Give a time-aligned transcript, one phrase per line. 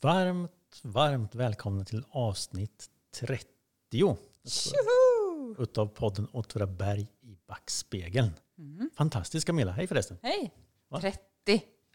[0.00, 5.62] Varmt, varmt välkomna till avsnitt 30 Tjoho!
[5.62, 8.30] utav podden Åtvidaberg i backspegeln.
[8.58, 8.90] Mm.
[8.96, 10.18] Fantastiskt Camilla, hej förresten.
[10.22, 10.52] Hej!
[10.88, 11.00] Va?
[11.00, 11.20] 30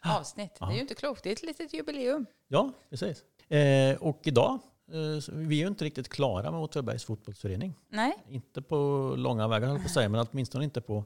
[0.04, 0.54] avsnitt.
[0.58, 1.22] Det är ju inte klokt.
[1.22, 2.26] Det är ett litet jubileum.
[2.48, 3.24] Ja, precis.
[3.50, 4.52] Eh, och idag,
[4.88, 7.74] eh, vi är ju inte riktigt klara med Åtvidabergs fotbollsförening.
[7.88, 8.76] Nej, Inte på
[9.16, 11.04] långa vägar höll på att säga, men åtminstone inte på,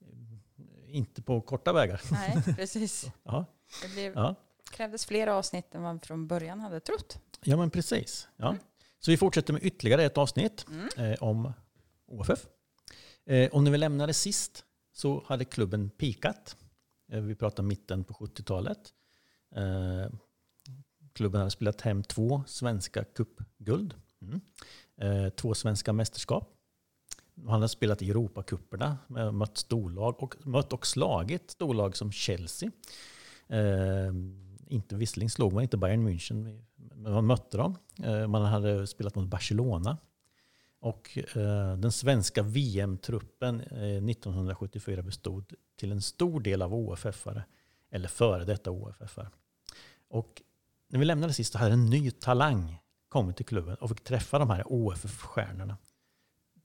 [0.00, 2.00] eh, inte på korta vägar.
[2.10, 3.06] nej, precis.
[3.22, 3.44] Ja,
[3.82, 4.34] Det blev, ja.
[4.74, 7.18] Krävdes fler avsnitt än man från början hade trott.
[7.44, 8.28] ja men precis.
[8.36, 8.56] Ja.
[8.98, 11.12] Så vi fortsätter med ytterligare ett avsnitt Mm.
[11.12, 11.52] eh, om
[12.06, 12.46] OFF.
[13.26, 16.56] Eh, och när vi lämnade sist så hade klubben pikat.
[17.12, 18.78] Eh, vi pratar mitten på 70-talet.
[19.56, 20.12] Eh,
[21.12, 23.94] klubben hade spelat hem två svenska cupguld.
[24.22, 24.40] Mm.
[25.00, 26.50] Eh, två svenska mästerskap.
[27.42, 32.70] Han hade spelat i Europacuperna, eh, mött storlag och mött och slagit storlag som Chelsea.
[34.68, 37.76] Inte visserligen slog man inte Bayern München, men man mötte dem.
[38.02, 39.98] Eh, man hade spelat mot Barcelona.
[40.80, 47.42] Och eh, den svenska VM-truppen 1974 eh, bestod till en stor del av OFF-are,
[47.90, 49.28] eller före detta OFF-are.
[50.08, 50.42] Och
[50.88, 52.78] när vi lämnade sist så hade en ny talang
[53.08, 55.76] kommit till klubben och fick träffa de här OFF-stjärnorna.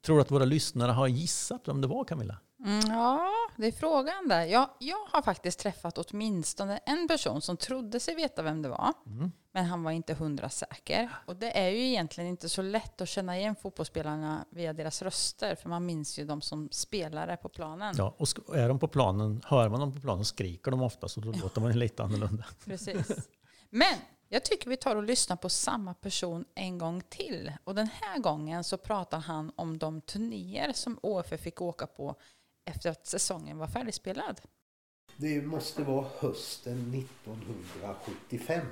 [0.02, 2.38] Tror du att våra lyssnare har gissat vem det var Camilla?
[2.66, 4.46] Mm, ja, det är frågan där.
[4.46, 8.94] Jag, jag har faktiskt träffat åtminstone en person som trodde sig veta vem det var.
[9.06, 9.32] Mm.
[9.52, 11.10] Men han var inte hundra säker.
[11.26, 15.56] Och det är ju egentligen inte så lätt att känna igen fotbollsspelarna via deras röster.
[15.56, 17.96] För man minns ju de som spelare på planen.
[17.98, 21.20] Ja, och är de på planen, hör man dem på planen skriker de ofta så
[21.20, 22.46] då låter man lite annorlunda.
[22.66, 23.30] Precis.
[23.70, 23.96] Men
[24.30, 27.52] jag tycker vi tar och lyssnar på samma person en gång till.
[27.64, 32.16] Och den här gången så pratar han om de turnéer som OFF fick åka på
[32.70, 34.42] efter att säsongen var färdigspelad.
[35.18, 38.66] Det måste vara hösten 1975.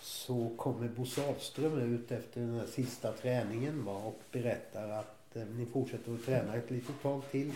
[0.00, 5.44] Så kommer Bo Sahlström ut efter den här sista träningen va, och berättar att eh,
[5.46, 7.52] ni fortsätter att träna ett litet tag till.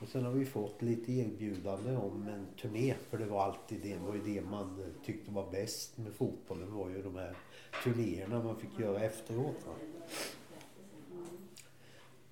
[0.00, 2.94] Och sen har vi fått lite erbjudande om en turné.
[3.10, 6.74] För det var alltid det, var ju det man tyckte var bäst med fotbollen.
[6.74, 7.36] var ju de här
[7.84, 9.56] turnéerna man fick göra efteråt.
[9.66, 9.72] Va.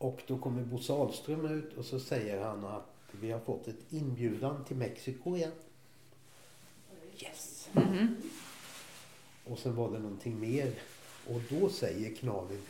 [0.04, 3.92] Och då kommer Bo Sahlström ut och så säger han att vi har fått ett
[3.92, 5.50] inbjudan till Mexiko igen.
[7.18, 7.68] Yes!
[9.44, 10.72] Och sen var det någonting mer.
[11.26, 12.60] Och då säger Knalin,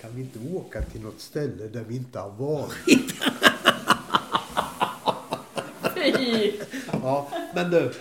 [0.00, 3.14] kan vi inte åka till något ställe där vi inte har varit?
[7.02, 7.92] ja, men du,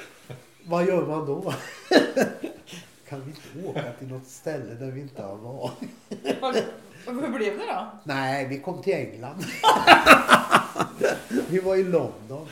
[0.64, 1.42] vad gör man då?
[3.08, 5.90] kan vi inte åka till något ställe där vi inte har varit?
[7.06, 7.88] Hur blev det då?
[8.04, 9.46] Nej, vi kom till England.
[11.50, 12.48] vi var i London.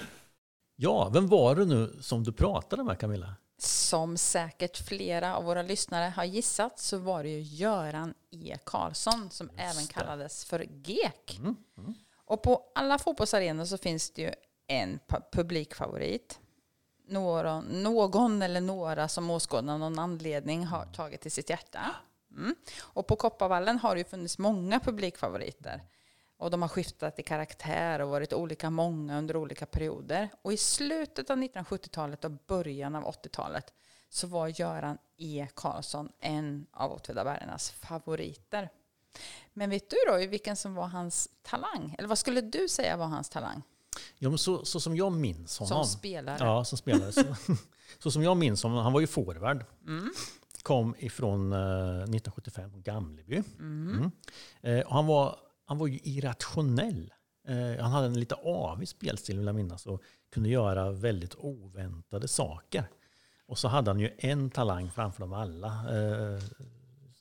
[0.75, 3.35] Ja, vem var det nu som du pratade med Camilla?
[3.61, 8.57] Som säkert flera av våra lyssnare har gissat så var det ju Göran E.
[8.65, 11.39] Karlsson som även kallades för GEK.
[12.25, 14.31] Och på alla fotbollsarenor så finns det ju
[14.67, 16.39] en pu- publikfavorit.
[17.07, 21.79] Några, någon eller några som åskådare av någon anledning har tagit till sitt hjärta.
[22.31, 22.55] Mm.
[22.79, 25.83] Och på Kopparvallen har det ju funnits många publikfavoriter.
[26.37, 30.29] Och de har skiftat i karaktär och varit olika många under olika perioder.
[30.41, 33.73] Och i slutet av 1970-talet och början av 80-talet
[34.09, 35.47] så var Göran E.
[35.53, 38.69] Karlsson en av Åtvidabergarnas favoriter.
[39.53, 41.95] Men vet du då vilken som var hans talang?
[41.97, 43.63] Eller vad skulle du säga var hans talang?
[44.17, 45.83] Ja, men så, så som jag minns honom.
[45.83, 46.37] Som spelare?
[46.39, 47.11] Ja, som spelare.
[47.11, 47.23] Så,
[47.99, 49.65] så som jag minns honom, han var ju forward.
[49.87, 50.11] Mm.
[50.69, 53.43] Kom ifrån eh, 1975, Gamleby.
[53.59, 54.11] Mm.
[54.61, 55.35] Eh, och han, var,
[55.65, 57.13] han var ju irrationell.
[57.47, 60.01] Eh, han hade en lite avig spelstil vill jag minnas och
[60.33, 62.83] kunde göra väldigt oväntade saker.
[63.47, 65.67] Och så hade han ju en talang framför dem alla.
[65.67, 66.41] Eh,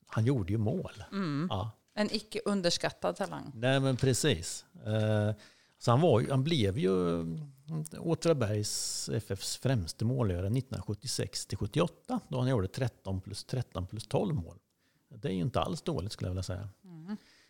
[0.07, 1.05] han gjorde ju mål.
[1.13, 1.47] Mm.
[1.51, 1.71] Ja.
[1.95, 3.53] En icke underskattad talang.
[3.55, 4.65] Nej men precis.
[4.87, 5.35] Eh,
[5.79, 7.53] Så han, var, han blev ju mm,
[7.99, 14.35] Åtvidabergs FFs främste målgörare 1976 till 78 då han gjorde 13 plus 13 plus 12
[14.35, 14.59] mål.
[15.09, 16.69] Det är ju inte alls dåligt skulle jag vilja säga.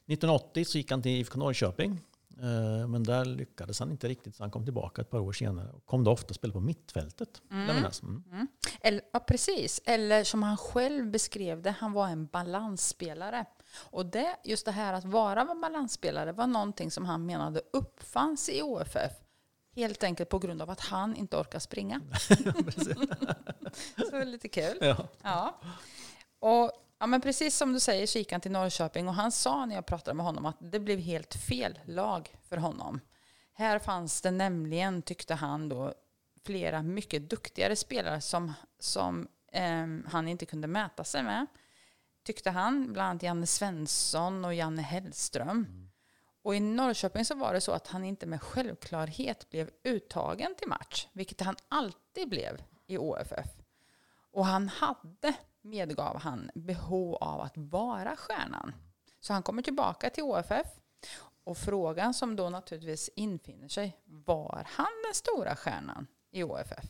[0.06, 2.00] 1980 så gick han till IFK Norrköping.
[2.41, 5.70] eh, Men där lyckades han inte riktigt så han kom tillbaka ett par år senare.
[5.70, 7.43] Och kom då ofta att spela på mittfältet.
[7.50, 8.03] jag minnas.
[8.03, 8.49] Mm.
[8.81, 9.81] Eller, ja, precis.
[9.85, 13.44] Eller som han själv beskrev det, han var en balansspelare.
[13.76, 18.49] Och det, just det här att vara en balansspelare var någonting som han menade uppfanns
[18.49, 19.12] i OFF.
[19.78, 22.00] Helt enkelt på grund av att han inte orkar springa.
[23.96, 24.78] så det är lite kul.
[24.80, 25.08] Ja.
[25.22, 25.60] Ja.
[26.38, 29.66] Och ja, men precis som du säger så gick han till Norrköping och han sa
[29.66, 33.00] när jag pratade med honom att det blev helt fel lag för honom.
[33.52, 35.94] Här fanns det nämligen, tyckte han då,
[36.44, 41.46] flera mycket duktigare spelare som, som eh, han inte kunde mäta sig med.
[42.24, 45.48] Tyckte han, bland annat Janne Svensson och Janne Hellström.
[45.50, 45.88] Mm.
[46.48, 50.68] Och i Norrköping så var det så att han inte med självklarhet blev uttagen till
[50.68, 53.46] match, vilket han alltid blev i OFF.
[54.32, 58.72] Och han hade, medgav han, behov av att vara stjärnan.
[59.20, 60.66] Så han kommer tillbaka till OFF.
[61.44, 66.86] Och frågan som då naturligtvis infinner sig, var han den stora stjärnan i OFF?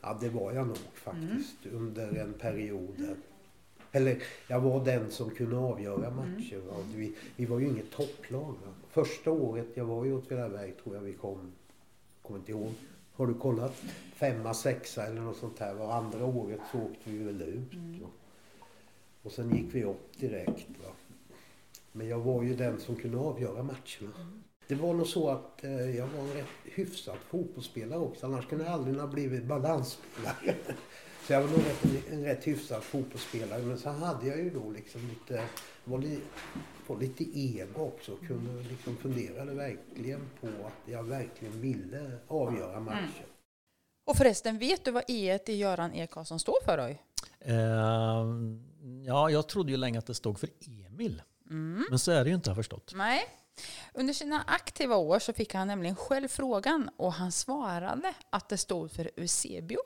[0.00, 1.76] Ja, det var jag nog faktiskt mm.
[1.76, 3.16] under en period.
[3.96, 6.56] Eller jag var den som kunde avgöra matcher.
[6.56, 6.92] Mm.
[6.94, 8.54] Vi, vi var ju inget topplag.
[8.64, 8.72] Va?
[8.90, 11.52] Första året jag var i Åtvidaberg tror jag vi kom,
[12.22, 12.72] kommer inte ihåg.
[13.12, 13.72] Har du kollat?
[14.14, 15.80] Femma, sexa eller något sånt här.
[15.80, 17.72] Och andra året så åkte vi väl ut.
[17.72, 18.00] Mm.
[19.22, 20.68] Och sen gick vi upp direkt.
[20.84, 20.90] Va?
[21.92, 24.16] Men jag var ju den som kunde avgöra matcherna.
[24.16, 24.42] Mm.
[24.68, 28.26] Det var nog så att eh, jag var en rätt hyfsad fotbollsspelare också.
[28.26, 30.54] Annars kunde jag aldrig ha blivit balansspelare.
[31.26, 33.62] Så jag var nog rätt, en rätt hyfsad fotbollsspelare.
[33.62, 35.44] Men så hade jag ju då liksom lite,
[35.84, 36.22] var lite,
[36.86, 38.12] var lite ego också.
[38.12, 42.96] Och kunde liksom funderade verkligen på att jag verkligen ville avgöra matcher.
[42.96, 43.30] Mm.
[44.06, 46.78] Och förresten, vet du vad E i Göran E Karlsson står för?
[46.78, 46.98] Roy?
[47.48, 47.56] Uh,
[49.06, 50.48] ja, jag trodde ju länge att det stod för
[50.86, 51.22] Emil.
[51.50, 51.86] Mm.
[51.90, 52.92] Men så är det ju inte, har jag förstått.
[52.94, 53.24] Nej.
[53.94, 58.58] Under sina aktiva år så fick han nämligen själv frågan och han svarade att det
[58.58, 59.78] stod för Eusebio.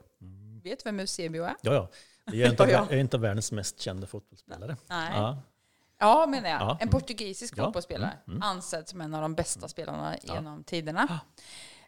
[0.64, 0.70] Mm.
[0.70, 1.54] Vet du vem Eusebio är?
[1.62, 1.88] Ja, ja.
[2.32, 2.96] Det är inte, ja, ja.
[2.96, 4.76] inte världens mest kända fotbollsspelare.
[4.88, 5.12] Nej.
[5.14, 5.42] Ja.
[5.98, 6.60] Ja, menar jag.
[6.60, 6.78] Ja.
[6.80, 7.64] En portugisisk ja.
[7.64, 8.12] fotbollsspelare.
[8.26, 8.36] Mm.
[8.36, 8.42] Mm.
[8.42, 11.20] Ansedd som en av de bästa spelarna genom tiderna.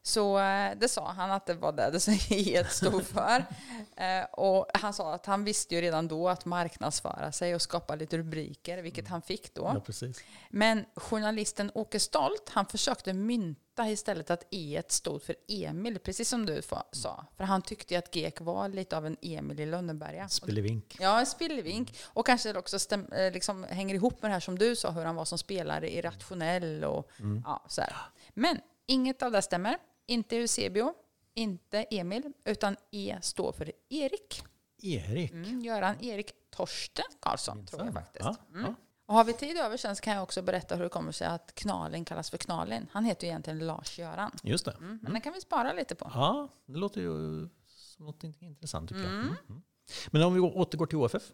[0.02, 3.44] Så eh, det sa han att det var det det helt stod för.
[3.96, 7.94] Eh, och han sa att han visste ju redan då att marknadsföra sig och skapa
[7.94, 9.12] lite rubriker, vilket mm.
[9.12, 9.82] han fick då.
[9.86, 10.06] Ja,
[10.50, 16.46] Men journalisten Åke Stolt, han försökte mynta istället att E stod för Emil, precis som
[16.46, 16.62] du
[16.92, 17.26] sa.
[17.36, 20.28] För han tyckte att Gek var lite av en Emil i Lönneberga.
[20.28, 20.96] Spillevink.
[21.00, 21.94] Ja, en spillevink.
[22.04, 25.04] Och kanske också stäm, eh, liksom hänger ihop med det här som du sa, hur
[25.04, 27.42] han var som spelare, irrationell och mm.
[27.46, 27.96] ja, så här.
[28.34, 29.78] Men inget av det stämmer.
[30.06, 30.94] Inte Eusebio,
[31.34, 34.42] inte Emil, utan E står för Erik.
[34.82, 35.32] Erik?
[35.32, 38.24] Mm, Göran Erik Torsten Karlsson, tror jag faktiskt.
[38.24, 38.64] Ja, mm.
[38.66, 38.74] ja.
[39.06, 41.26] Och har vi tid över sen så kan jag också berätta hur det kommer sig
[41.26, 42.86] att Knalin kallas för Knalin.
[42.92, 44.30] Han heter ju egentligen Lars-Göran.
[44.42, 44.70] Just det.
[44.70, 45.12] Mm, men mm.
[45.12, 46.10] den kan vi spara lite på.
[46.14, 49.12] Ja, det låter ju som något intressant tycker jag.
[49.12, 49.34] Mm.
[49.48, 49.62] Mm,
[50.10, 51.32] men om vi återgår till OFF.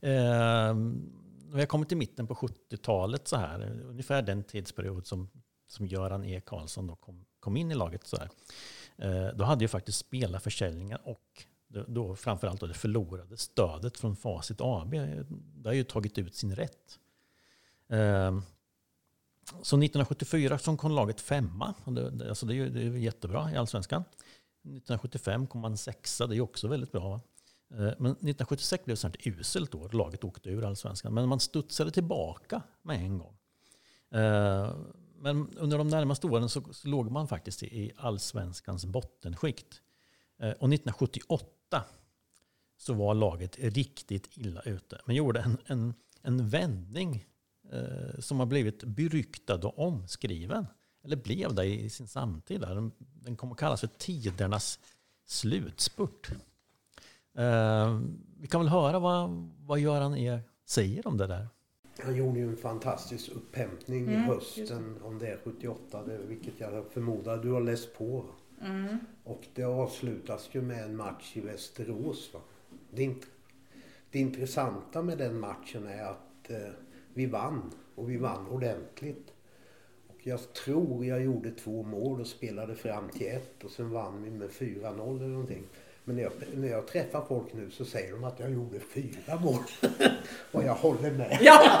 [0.00, 0.74] Eh,
[1.52, 3.80] vi har kommit till mitten på 70-talet så här.
[3.84, 5.30] Ungefär den tidsperiod som,
[5.68, 6.40] som Göran E.
[6.46, 8.06] Karlsson då kom, kom in i laget.
[8.06, 8.28] Så här.
[8.96, 11.44] Eh, då hade jag faktiskt spelarförsäljningar och
[11.86, 14.90] då framförallt då det förlorade stödet från Facit AB.
[15.54, 16.98] Det har ju tagit ut sin rätt.
[17.88, 18.42] Ehm,
[19.44, 21.74] så 1974 så kom laget femma.
[21.86, 24.04] Det, alltså det, är, det är jättebra i allsvenskan.
[24.60, 27.20] 1975 kom man sexa, det är också väldigt bra.
[27.70, 29.90] Eh, men 1976 blev det ett uselt år.
[29.92, 31.14] Laget åkte ur allsvenskan.
[31.14, 33.36] Men man studsade tillbaka med en gång.
[34.10, 34.74] Eh,
[35.22, 39.80] men under de närmaste åren så, så låg man faktiskt i, allsvenskans bottenskikt.
[40.38, 41.84] Eh, och 1978
[42.76, 45.00] så var laget riktigt illa ute.
[45.06, 47.24] Men gjorde en, en, en vändning
[47.72, 50.66] eh, som har blivit beryktad och omskriven.
[51.04, 52.60] Eller blev det i sin samtid.
[52.60, 54.78] Den, den kommer att kallas för tidernas
[55.26, 56.30] slutspurt.
[57.34, 58.00] Eh,
[58.36, 61.48] vi kan väl höra vad, vad Göran E säger om det där.
[61.98, 66.84] Han gjorde ju en fantastisk upphämtning mm, hösten, om det är 78, det, vilket jag
[66.90, 68.24] förmodar du har läst på.
[68.62, 68.98] Mm.
[69.24, 72.30] Och det avslutas ju med en match i Västerås.
[72.34, 72.40] Va?
[72.90, 73.14] Det,
[74.10, 76.72] det intressanta med den matchen är att eh,
[77.14, 79.32] vi vann och vi vann ordentligt.
[80.08, 84.22] Och jag tror jag gjorde två mål och spelade fram till ett och sen vann
[84.22, 85.64] vi med 4-0 eller någonting.
[86.04, 89.36] Men när jag, när jag träffar folk nu så säger de att jag gjorde fyra
[89.40, 89.62] mål.
[90.52, 91.38] och jag håller med.
[91.40, 91.80] Ja,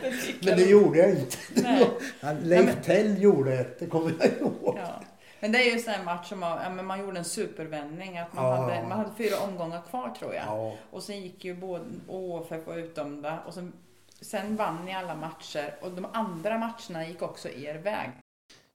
[0.00, 0.70] det Men det de.
[0.70, 1.36] gjorde jag inte.
[1.54, 1.90] Nej.
[2.42, 4.78] Leif Tell gjorde det, det kommer jag ihåg.
[4.78, 5.02] Ja.
[5.40, 8.18] Men det är ju en match som man, ja, men man gjorde en supervändning.
[8.18, 8.56] Att man, ja.
[8.56, 10.44] hade, man hade fyra omgångar kvar tror jag.
[10.46, 10.74] Ja.
[10.90, 13.38] Och sen gick ju både OFF var utdömda.
[13.46, 13.72] Och sen,
[14.20, 15.74] sen vann ni alla matcher.
[15.82, 18.10] Och de andra matcherna gick också er väg.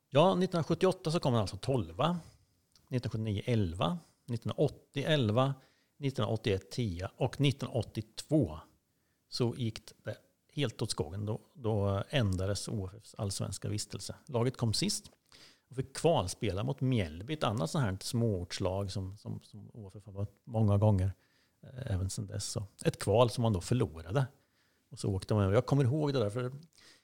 [0.10, 1.90] Ja, 1978 så kom man alltså 12.
[1.90, 3.98] 1979 11.
[4.26, 5.54] 1980 11,
[6.00, 8.60] 1981 10 och 1982
[9.30, 10.18] så gick det
[10.54, 11.26] helt åt skogen.
[11.26, 14.16] Då, då ändrades OFFs allsvenska vistelse.
[14.26, 15.12] Laget kom sist
[15.70, 20.14] och fick kvalspela mot Mjällby, ett annat sånt här småortslag som, som, som OFF har
[20.14, 21.14] varit många gånger
[21.64, 22.46] eh, även sedan dess.
[22.46, 24.26] Så ett kval som man då förlorade.
[24.92, 25.54] Och så åkte man.
[25.54, 26.52] Jag kommer ihåg det där, för,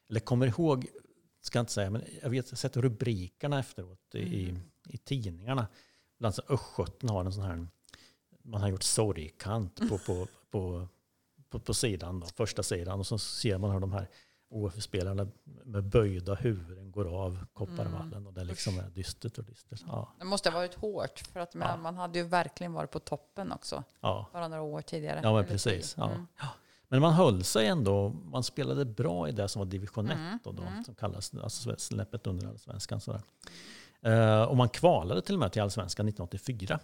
[0.09, 0.87] eller kommer ihåg,
[1.41, 4.61] ska jag inte säga, men jag vet, jag har sett rubrikerna efteråt i, mm.
[4.89, 5.67] i tidningarna.
[6.19, 7.67] Bland annat Östgöten har en sån här
[8.43, 10.87] man har gjort sorgkant på, på, på,
[11.49, 12.99] på, på sidan, då, första sidan.
[12.99, 14.07] Och så ser man hur de här
[14.49, 15.27] OF-spelarna
[15.63, 18.27] med böjda huvuden går av Kopparvallen.
[18.27, 19.83] Och det liksom är dystert och dystert.
[19.87, 20.13] Ja.
[20.19, 21.77] Det måste ha varit hårt, för att Ja.
[21.77, 23.83] man hade ju verkligen varit på toppen också.
[24.01, 24.25] Ja.
[24.33, 25.19] Bara några år tidigare.
[25.23, 25.97] Ja, men precis.
[25.97, 26.25] Mm.
[26.39, 26.47] Ja.
[26.87, 30.39] Men man höll sig ändå, man spelade bra i det som var division 1 Mm,
[30.43, 30.83] då, då, mm.
[30.83, 33.01] som kallas alltså snäppet under allsvenskan.
[33.01, 33.21] Sådär.
[34.01, 36.79] Eh, och man kvalade till och med till allsvenskan 1984.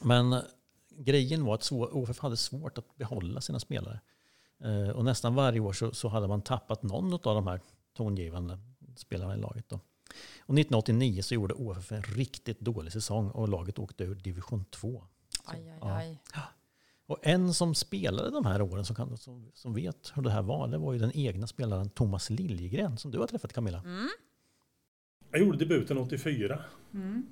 [0.00, 0.42] Men
[0.90, 4.00] grejen var att OFF hade svårt att behålla sina spelare.
[4.64, 7.60] Eh, och nästan varje år så, så hade man tappat någon av de här
[7.96, 8.58] tongivande
[8.96, 9.68] spelarna i laget.
[9.68, 9.76] Då.
[10.40, 15.04] Och 1989 så gjorde OFF en riktigt dålig säsong och laget åkte ur division 2.
[15.44, 15.96] Aj, aj, Ja.
[15.96, 16.20] aj.
[17.06, 20.42] Och en som spelade de här åren som, kan, som, som vet hur det här
[20.42, 23.78] var, det var ju den egna spelaren Thomas Liljegren som du har träffat Camilla.
[23.78, 24.08] Mm.
[25.30, 26.58] Jag gjorde debuten 84
[26.94, 27.26] Mm.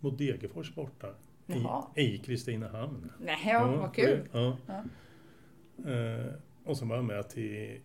[0.00, 1.14] mot Degerfors borta.
[1.46, 1.84] Jaha.
[1.96, 3.12] I, Kristinehamn.
[3.20, 4.28] Nej, ja, vad kul.
[4.32, 4.56] Ja.
[4.66, 4.84] Ja.
[5.92, 6.26] Eh,
[6.64, 7.80] och så var jag med till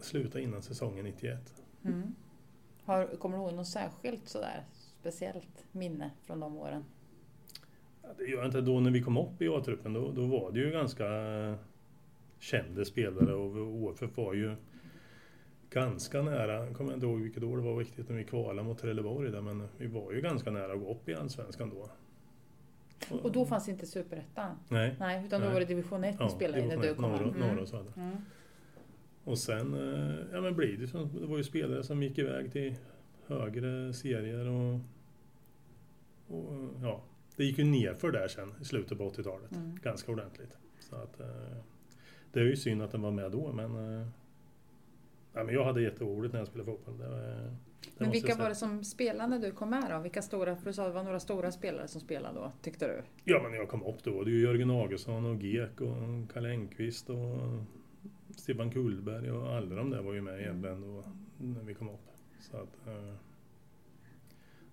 [0.00, 1.62] sluta innan säsongen 91.
[1.84, 2.14] Mm.
[2.84, 4.64] Har, kommer du ihåg något särskilt sådär
[5.00, 6.84] speciellt minne från de åren?
[8.02, 8.60] Ja, det gör jag inte.
[8.60, 11.04] Då när vi kom upp i A-truppen då, då var det ju ganska
[12.38, 14.56] kända spelare och OFF var ju
[15.70, 18.78] ganska nära, jag kommer inte ihåg vilket år det var riktigt när vi kvalade mot
[18.78, 21.90] Trelleborg där, men vi var ju ganska nära att gå upp i Allsvenskan då.
[23.22, 24.56] Och då fanns inte superettan?
[24.68, 24.96] Nej.
[24.98, 25.54] Nej, utan då Nej.
[25.54, 27.40] var det division 1 ni spelade i när du kom norra, hem.
[27.40, 27.92] norra och södra.
[27.96, 28.16] Mm.
[29.24, 30.98] Och sen eh, ja, men blir det så.
[30.98, 32.74] Det var ju spelare som gick iväg till
[33.26, 34.80] högre serier och,
[36.28, 37.02] och ja,
[37.36, 39.52] det gick ju nerför där sen i slutet på 80-talet.
[39.52, 39.78] Mm.
[39.82, 40.58] Ganska ordentligt.
[40.80, 41.56] Så att, eh,
[42.32, 44.06] det är ju synd att den var med då men, eh,
[45.36, 46.98] ja, men jag hade jätteroligt när jag spelade fotboll.
[46.98, 47.56] Det, var- det
[47.98, 49.98] Men vilka var det som spelade när du kom med då?
[49.98, 52.86] Vilka stora, för du sa att det var några stora spelare som spelade då, tyckte
[52.86, 53.02] du?
[53.24, 56.32] Ja men när jag kom upp då var det ju Jörgen Augustsson och Gek och
[56.32, 57.38] Kalle Engqvist och
[58.36, 61.04] Stefan Kullberg och alla de där var ju med egentligen då
[61.38, 62.08] när vi kom upp.
[62.40, 63.14] Så att, eh,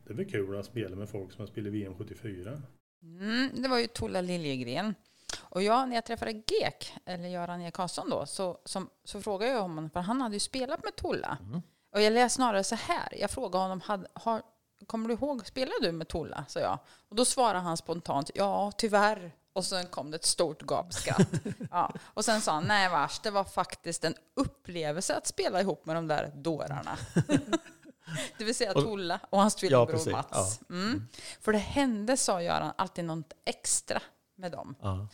[0.07, 2.61] det väl kul att spela med folk som har spelat VM 74.
[3.03, 4.93] Mm, det var ju Tolla Liljegren.
[5.41, 7.71] Och jag, när jag träffade Gek, eller Göran E.
[7.71, 11.37] Karlsson då, så, som, så frågade jag honom, för han hade ju spelat med Tolla.
[11.41, 11.61] Mm.
[11.93, 14.41] Och jag läste snarare så här, jag frågade honom, hade, har,
[14.87, 16.45] kommer du ihåg, spelar du med Tolla?
[16.47, 16.79] sa jag.
[17.09, 19.35] Och då svarade han spontant, ja tyvärr.
[19.53, 21.27] Och sen kom det ett stort gapskratt.
[21.71, 21.93] ja.
[22.03, 25.95] Och sen sa han, nej vars, det var faktiskt en upplevelse att spela ihop med
[25.95, 26.97] de där dårarna.
[28.37, 30.11] det vill säga Tolla och hans Ja, tvillingbror precis.
[30.11, 30.59] Mats.
[30.69, 31.07] Mm.
[31.41, 34.01] För det hände, sa Göran, alltid något extra
[34.35, 34.75] med dem.
[34.81, 35.07] Ja.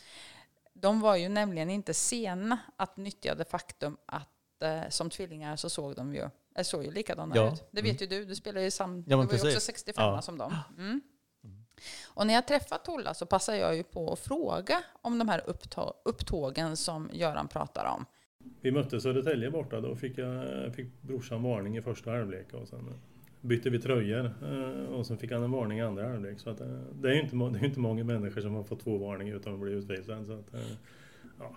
[0.72, 5.70] De var ju nämligen inte sena att nyttja det faktum att eh, som tvillingar så
[5.70, 7.52] såg de ju, eh, såg ju likadana Ja.
[7.52, 7.64] ut.
[7.70, 9.62] Det vet ju du, du spelar ju sam, Ja, du var ju också precis.
[9.64, 10.22] 65 Ja.
[10.22, 10.54] som dem.
[10.78, 11.00] Mm.
[12.14, 15.40] Och när jag träffade Tolla så passade jag ju på att fråga om de här
[15.46, 18.06] upptå- upptågen som Göran pratar om.
[18.60, 23.00] Vi mötte Södertälje borta, då fick, jag, fick brorsan varning i första halvlek och sen
[23.40, 26.40] bytte vi tröjor eh, och sen fick han en varning i andra halvlek.
[26.40, 26.66] Så att, eh,
[27.00, 29.54] det är ju inte, det är inte många människor som har fått två varningar utan
[29.54, 30.24] att bli utvisade.
[30.24, 30.60] Så att, eh,
[31.38, 31.56] ja,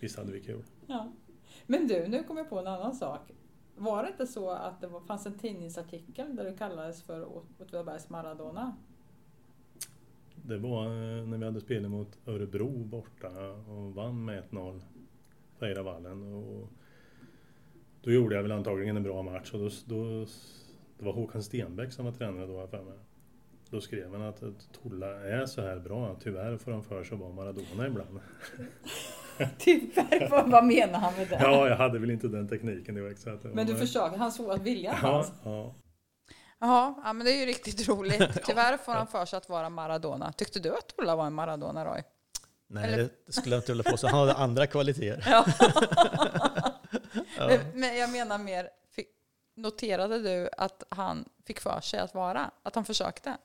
[0.00, 0.62] visst hade vi kul.
[0.86, 1.12] Ja.
[1.66, 3.20] Men du, nu kom jag på en annan sak.
[3.76, 8.10] Var det inte så att det var, fanns en tidningsartikel där du kallades för Åtvidabergs
[8.10, 8.76] Maradona?
[10.34, 10.88] Det var
[11.26, 13.28] när vi hade spelat mot Örebro borta
[13.68, 14.80] och vann med 1-0
[15.58, 16.34] på Eiravallen.
[16.34, 16.68] Och
[18.02, 20.26] då gjorde jag väl antagligen en bra match och då, då,
[21.00, 22.98] det var Håkan Stenbeck som var tränare då för mig.
[23.70, 24.42] Då skrev han att
[24.82, 28.20] Tolla är så här bra, tyvärr får han för sig att vara Maradona ibland.
[29.58, 31.38] Tyvärr, vad, menar han med det?
[31.42, 33.20] Ja, jag hade väl inte den tekniken direkt.
[33.20, 35.32] Så att, Men du försöker, han såg att viljan Ja, fanns.
[35.44, 35.74] ja.
[36.60, 38.42] Jaha, ja, men det är ju riktigt roligt.
[38.46, 40.32] Tyvärr får han för sig att vara Maradona.
[40.32, 42.02] Tyckte du att Ola var en Maradona, Roy?
[42.68, 44.06] Nej, Eller- det skulle jag inte vilja påstå.
[44.08, 45.24] Han hade andra kvaliteter.
[45.30, 45.44] Ja.
[47.38, 47.58] Ja.
[47.74, 48.68] men, jag menar mer,
[49.60, 52.50] noterade du att han fick för sig att vara?
[52.62, 53.36] Att han försökte?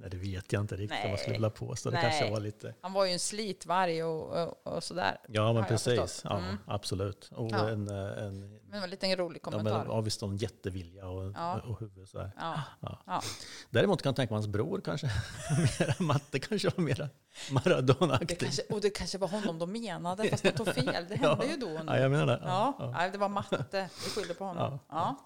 [0.00, 1.18] Nej, det vet jag inte riktigt jag Nej.
[1.18, 1.90] skulle vilja påstå.
[1.90, 2.04] Det Nej.
[2.10, 2.74] kanske var lite...
[2.80, 5.16] Han var ju en slitvarg och, och, och sådär.
[5.28, 6.20] Ja, men precis.
[6.24, 6.56] Ja, Mm.
[6.66, 7.30] absolut.
[7.34, 7.68] Och Ja.
[7.68, 9.84] en, eh, en, Men det var en liten rolig ja, men, kommentar.
[9.88, 11.60] ja, visst en jättevilja och, Ja.
[11.60, 12.08] och huvud.
[12.08, 12.30] Så här.
[12.36, 12.62] Ja.
[12.80, 12.98] Ja.
[13.06, 13.22] Ja.
[13.70, 15.10] Däremot kan jag tänka mig hans bror kanske.
[15.98, 18.38] Matte kanske var mera Det Maradona-aktig.
[18.40, 21.06] kanske, och det kanske var honom de menade, fast de tog fel.
[21.08, 21.80] Det hände ju då.
[21.86, 22.40] Ja, jag menar det.
[22.44, 23.08] Ja, Ja.
[23.12, 23.88] Det var matte.
[24.04, 24.78] Vi skyller på honom.
[24.88, 24.94] Ja.
[24.96, 25.16] Ja.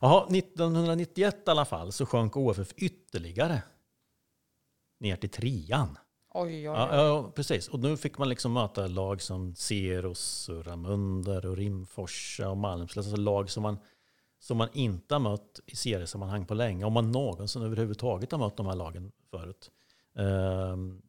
[0.00, 3.62] Jaha, 1991 i alla fall så sjönk OFF ytterligare
[5.04, 5.98] ner till trean.
[6.34, 6.76] Oj, oj, oj.
[6.76, 7.68] Ja, ja, precis.
[7.68, 13.06] Och nu fick man liksom möta lag som Ceros, och Ramunder och Rimforsa och Malmslätt.
[13.06, 13.78] Alltså lag som man,
[14.38, 16.84] som man inte har mött i seriesammanhang på länge.
[16.84, 19.70] Om man någonsin överhuvudtaget har mött de här lagen förut.
[20.18, 21.02] Ehm,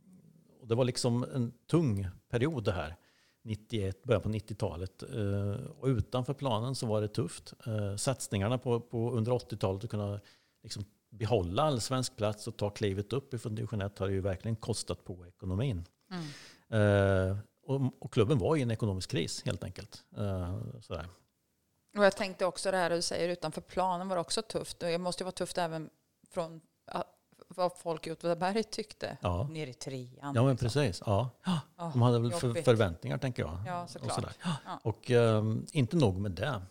[0.62, 2.96] och det var liksom en tung period det här.
[3.44, 5.04] 91, början på 90-talet.
[5.04, 7.54] Eh, och utanför planen så var det tufft.
[7.68, 10.20] Eh, satsningarna på, på under 80-talet att kunna
[10.64, 10.86] liksom
[11.18, 15.28] behålla allsvensk plats och ta klivet upp ifrån division 1 har ju verkligen kostat på
[15.28, 15.86] ekonomin.
[16.12, 17.38] Mm.
[17.68, 20.04] Och, och, klubben var i en ekonomisk kris helt enkelt.
[20.82, 21.08] Sådär.
[21.98, 24.84] Och jag tänkte också det här du säger utanför planen var också tufft.
[24.84, 25.90] Och det måste ju vara tufft även
[26.32, 26.62] från
[27.48, 29.48] vad folk i Åtvidaberg tyckte ja.
[29.52, 30.36] nere i trean.
[30.36, 30.58] Ja, men liksom.
[30.58, 31.04] precis.
[31.06, 31.30] Ja.
[31.78, 33.60] De hade väl för, förväntningar, tänker jag.
[33.68, 34.26] Ja, såklart.
[34.26, 34.80] Och, ja.
[34.84, 36.62] och um, inte nog med det.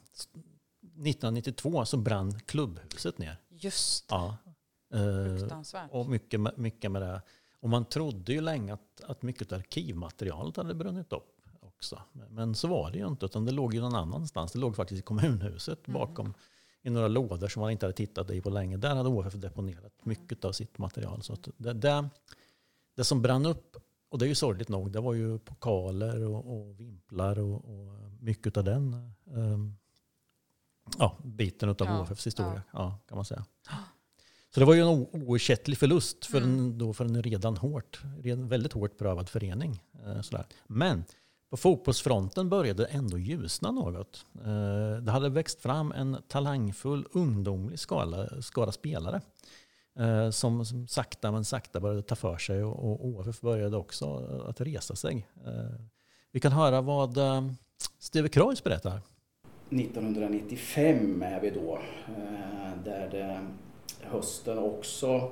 [0.82, 3.36] 1992 så brann klubbhuset ner.
[3.61, 4.37] Just Ja.
[4.94, 5.49] Uh,
[5.90, 7.23] och mycket, mycket med det.
[7.61, 12.02] Och man trodde ju länge att, att mycket arkivmaterialet hade brunnit upp också.
[12.30, 14.52] Men så var det ju inte, utan det låg ju någon annanstans.
[14.52, 16.00] Det låg faktiskt i kommunhuset mm.
[16.00, 16.34] bakom
[16.82, 18.76] i några lådor som man inte hade tittat i på länge.
[18.76, 21.23] Där hade OFF deponerat mycket av sitt material.
[21.23, 22.08] Så det, det,
[22.94, 23.76] det, som brann upp,
[24.08, 27.94] och det är ju sorgligt nog, det var ju pokaler och, och vimplar och, och,
[28.20, 29.76] mycket av den um,
[30.98, 32.98] ja, biten av ja, OFFs historia, ja.
[33.08, 33.44] kan man säga.
[34.54, 36.58] Så det var ju en oersättlig förlust för, mm.
[36.58, 38.02] en, då för en redan hårt,
[38.36, 39.82] väldigt hårt prövad förening.
[40.06, 40.46] Eh, sådär.
[40.66, 41.04] Men
[41.50, 44.26] på fotbollsfronten började det ändå ljusna något.
[44.44, 49.20] Eh, det hade växt fram en talangfull ungdomlig skala, skara spelare
[49.98, 54.16] eh, som, som sakta men sakta började ta för sig och, OFF började också
[54.48, 55.26] att resa sig.
[55.46, 55.80] Eh,
[56.32, 57.18] vi kan höra vad
[57.98, 59.00] Steve Kreuz berättar.
[59.71, 63.38] 1995 är vi då, eh, där det
[64.11, 65.30] hösten också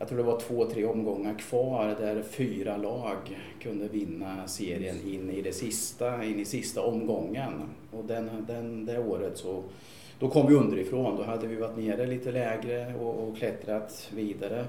[0.00, 5.30] jag tror det var två, tre omgångar kvar där fyra lag kunde vinna serien in
[5.30, 7.52] i det sista, in i sista omgången.
[7.90, 9.62] Och den, den, det året så
[10.18, 11.16] då kom vi underifrån.
[11.16, 14.64] Då hade vi varit nere lite lägre och, och klättrat vidare.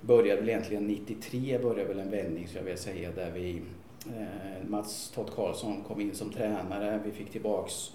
[0.00, 3.62] Började väl egentligen 93 började väl en vändning så jag vill säga där vi
[4.06, 7.00] Eh, Mats Todd Karlsson kom in som tränare.
[7.04, 7.90] Vi fick tillbaks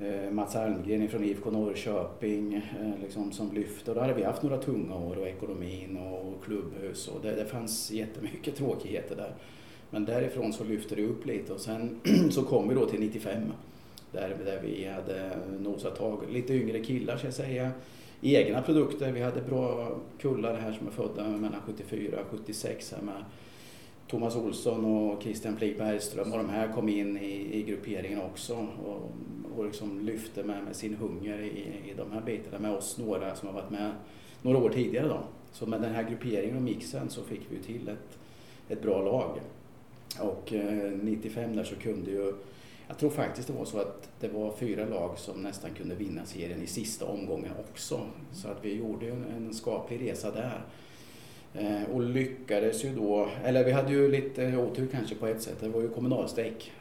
[0.00, 3.94] eh, Mats Almgren från IFK Norrköping eh, liksom, som lyfte.
[3.94, 7.90] Då hade vi haft några tunga år och ekonomin och klubbhus och det, det fanns
[7.90, 9.34] jättemycket tråkigheter där.
[9.90, 13.42] Men därifrån så lyfte det upp lite och sen så kom vi då till 95
[14.12, 17.70] där, där vi hade nosat tag, lite yngre killar ska jag säga,
[18.20, 19.12] egna produkter.
[19.12, 23.24] Vi hade bra kullar här som är födda mellan 74 och 76 här med
[24.10, 28.66] Thomas Olsson och Christian Flik Bergström och de här kom in i, i grupperingen också
[28.86, 29.12] och,
[29.56, 33.34] och liksom lyfte med, med sin hunger i, i de här bitarna med oss några
[33.34, 33.92] som har varit med
[34.42, 35.08] några år tidigare.
[35.08, 35.20] Då.
[35.52, 38.18] Så med den här grupperingen och mixen så fick vi till ett,
[38.68, 39.40] ett bra lag.
[40.20, 42.34] Och eh, 95 där så kunde ju,
[42.88, 46.24] jag tror faktiskt det var så att det var fyra lag som nästan kunde vinna
[46.24, 48.00] serien i sista omgången också.
[48.32, 50.62] Så att vi gjorde en, en skaplig resa där.
[51.54, 55.56] Eh, och lyckades ju då, eller vi hade ju lite otur kanske på ett sätt,
[55.60, 56.72] det var ju kommunalstrejk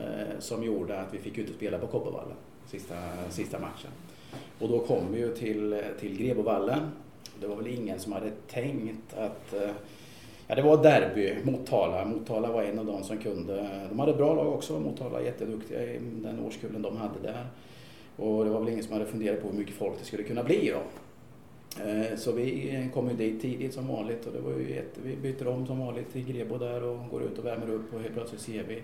[0.00, 2.94] eh, som gjorde att vi fick inte spela på Kopparvallen sista,
[3.30, 3.90] sista matchen.
[4.58, 6.80] Och då kom vi ju till, till Grebovallen.
[7.40, 9.70] Det var väl ingen som hade tänkt att eh,
[10.46, 12.04] Ja, det var derby, Motala.
[12.04, 13.70] Motala var en av de som kunde.
[13.88, 17.46] De hade bra lag också, Motala jätteduktiga i den årskullen de hade där.
[18.16, 20.42] Och det var väl ingen som hade funderat på hur mycket folk det skulle kunna
[20.44, 20.80] bli då.
[21.80, 25.16] Eh, så vi kom ju dit tidigt som vanligt och det var ju jätte, vi
[25.16, 28.14] byter om som vanligt till Grebo där och går ut och värmer upp och helt
[28.14, 28.82] plötsligt ser vi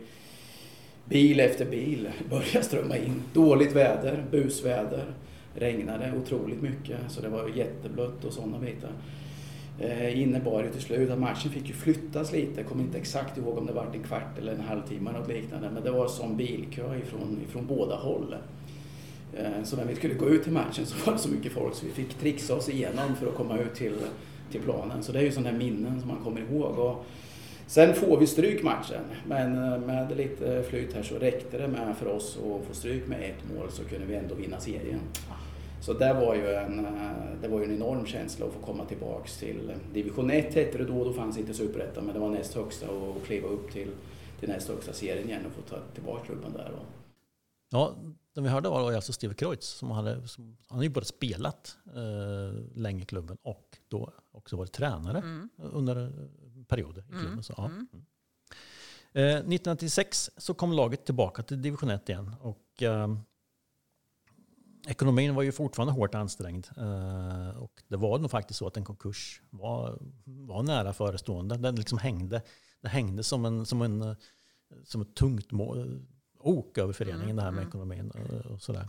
[1.04, 3.22] bil efter bil börja strömma in.
[3.32, 5.04] Dåligt väder, busväder,
[5.54, 8.90] regnade otroligt mycket så det var jätteblött och sådana bitar.
[9.80, 13.38] Eh, innebar ju till slut att matchen fick ju flyttas lite, jag kommer inte exakt
[13.38, 16.08] ihåg om det var en kvart eller en halvtimme eller något liknande men det var
[16.08, 18.34] som bilkö ifrån, ifrån båda håll.
[19.36, 21.74] Eh, så när vi skulle gå ut till matchen så var det så mycket folk
[21.74, 23.96] så vi fick trixa oss igenom för att komma ut till,
[24.50, 25.02] till planen.
[25.02, 26.78] Så det är ju sådana minnen som man kommer ihåg.
[26.78, 27.04] Och
[27.66, 31.96] sen får vi stryk matchen, men eh, med lite flyt här så räckte det med
[31.96, 35.00] för oss att få stryk med ett mål så kunde vi ändå vinna serien.
[35.80, 38.84] Så det var ju en, eh, det var ju en enorm känsla att få komma
[38.84, 42.54] tillbaks till division 1 hette det då, då fanns inte superettan men det var näst
[42.54, 43.88] högsta och kliva upp till,
[44.40, 46.72] till näst högsta serien igen och få ta tillbaka klubben där.
[47.70, 47.96] Ja,
[48.34, 49.68] den vi hörde var alltså Steve Kreutz.
[49.68, 54.56] Som hade, som, han har ju både spelat eh, länge i klubben och då också
[54.56, 55.50] varit tränare mm.
[55.56, 56.28] under
[56.68, 57.32] perioder i klubben.
[57.32, 57.42] Mm.
[57.42, 57.64] Så, ja.
[57.64, 57.88] mm.
[59.12, 62.34] Eh, 1996 så kom laget tillbaka till division 1 igen.
[62.40, 63.08] Och, eh,
[64.88, 66.66] ekonomin var ju fortfarande hårt ansträngd.
[66.76, 71.56] Eh, och det var nog faktiskt så att en konkurs var, var nära förestående.
[71.56, 72.42] Den liksom hängde,
[72.80, 74.16] det hängde som, en, som, en,
[74.84, 76.06] som ett tungt mål
[76.40, 77.36] ok över föreningen mm.
[77.36, 77.68] det här med mm.
[77.68, 78.12] ekonomin
[78.50, 78.88] och sådär.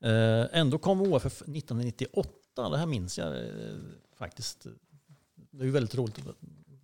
[0.00, 3.76] Eh, ändå kom OFF 1998, det här minns jag eh,
[4.16, 4.66] faktiskt.
[5.50, 6.18] Det är ju väldigt roligt.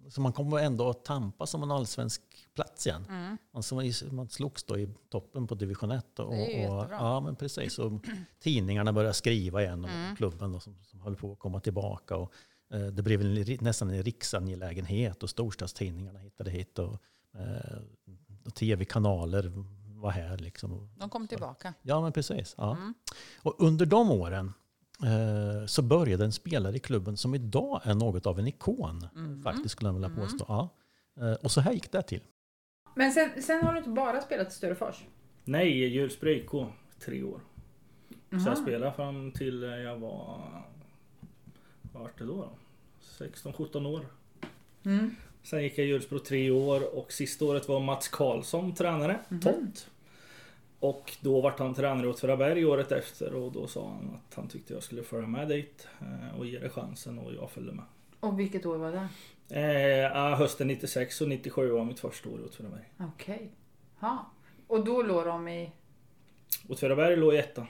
[0.09, 2.23] så man kommer ändå att tampas om en allsvensk
[2.55, 3.07] plats igen.
[3.09, 3.39] Mm.
[3.53, 6.19] Alltså man, man slogs då i toppen på division 1.
[6.19, 7.79] Och, Det är ju och, ja, men precis.
[7.79, 7.93] Och
[8.41, 10.17] tidningarna började skriva igen om Mm.
[10.17, 12.17] klubben då, som, som höll på att komma tillbaka.
[12.17, 12.33] Och,
[12.75, 16.79] eh, det blev en, nästan en riksangelägenhet och storstadstidningarna hittade hit.
[16.79, 16.99] Och,
[17.35, 17.81] eh,
[18.45, 19.53] och tv-kanaler
[20.03, 20.39] var här.
[20.39, 20.89] Liksom.
[20.99, 21.75] De kom tillbaka.
[21.83, 22.55] Ja, men precis.
[22.59, 22.77] Ja.
[22.77, 22.95] Mm.
[23.43, 24.53] Och under de åren
[25.03, 29.09] eh, så började en spelare i klubben som idag är något av en ikon.
[29.15, 29.43] Mhm.
[29.43, 30.21] Faktiskt skulle jag vilja Mm.
[30.21, 30.45] påstå.
[30.49, 30.69] Ja.
[31.21, 32.23] Eh, och så här gick det till.
[32.95, 35.05] Men sen, sen har du inte bara spelat i Sturefors?
[35.45, 36.51] Nej, Hjulsbro IK.
[37.05, 37.41] Tre år.
[38.31, 40.41] Så jag spelade fram till jag var...
[41.93, 42.37] Vad vart det då?
[42.37, 42.51] då?
[43.25, 44.07] 16-17 år.
[44.85, 45.15] Mm.
[45.43, 49.41] Sen gick jag i Hjulsbro tre år och sista året var Mats Karlsson tränare, Mhm.
[49.41, 49.91] Tott.
[50.83, 54.49] Och då vart han tränare åt Åtvidaberg året efter och då sa han att han
[54.49, 57.85] tyckte jag skulle följa med dit eh, och ge det chansen och jag följde med.
[58.21, 59.09] Och vilket år var det?
[59.61, 62.93] Eh, hösten 96 och 97 var mitt första år i Åtvidaberg.
[62.99, 63.53] Okej.
[64.01, 64.31] Ja.
[64.67, 65.73] Och då låg de i...
[66.69, 67.67] Åtvidaberg låg i ettan.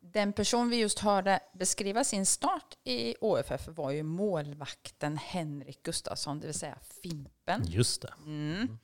[0.00, 6.40] Den person vi just hörde beskriva sin start i OFF var ju målvakten Henrik Gustafsson,
[6.40, 7.62] det vill säga Fimpen.
[7.66, 8.14] Just det.
[8.26, 8.78] Mm.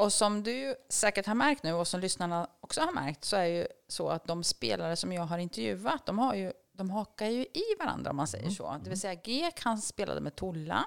[0.00, 3.44] Och som du säkert har märkt nu och som lyssnarna också har märkt så är
[3.44, 7.42] ju så att de spelare som jag har intervjuat, de, har ju, de hakar ju
[7.42, 8.76] i varandra om man säger så.
[8.84, 10.84] Det vill säga Gek, han spelade med Tolla.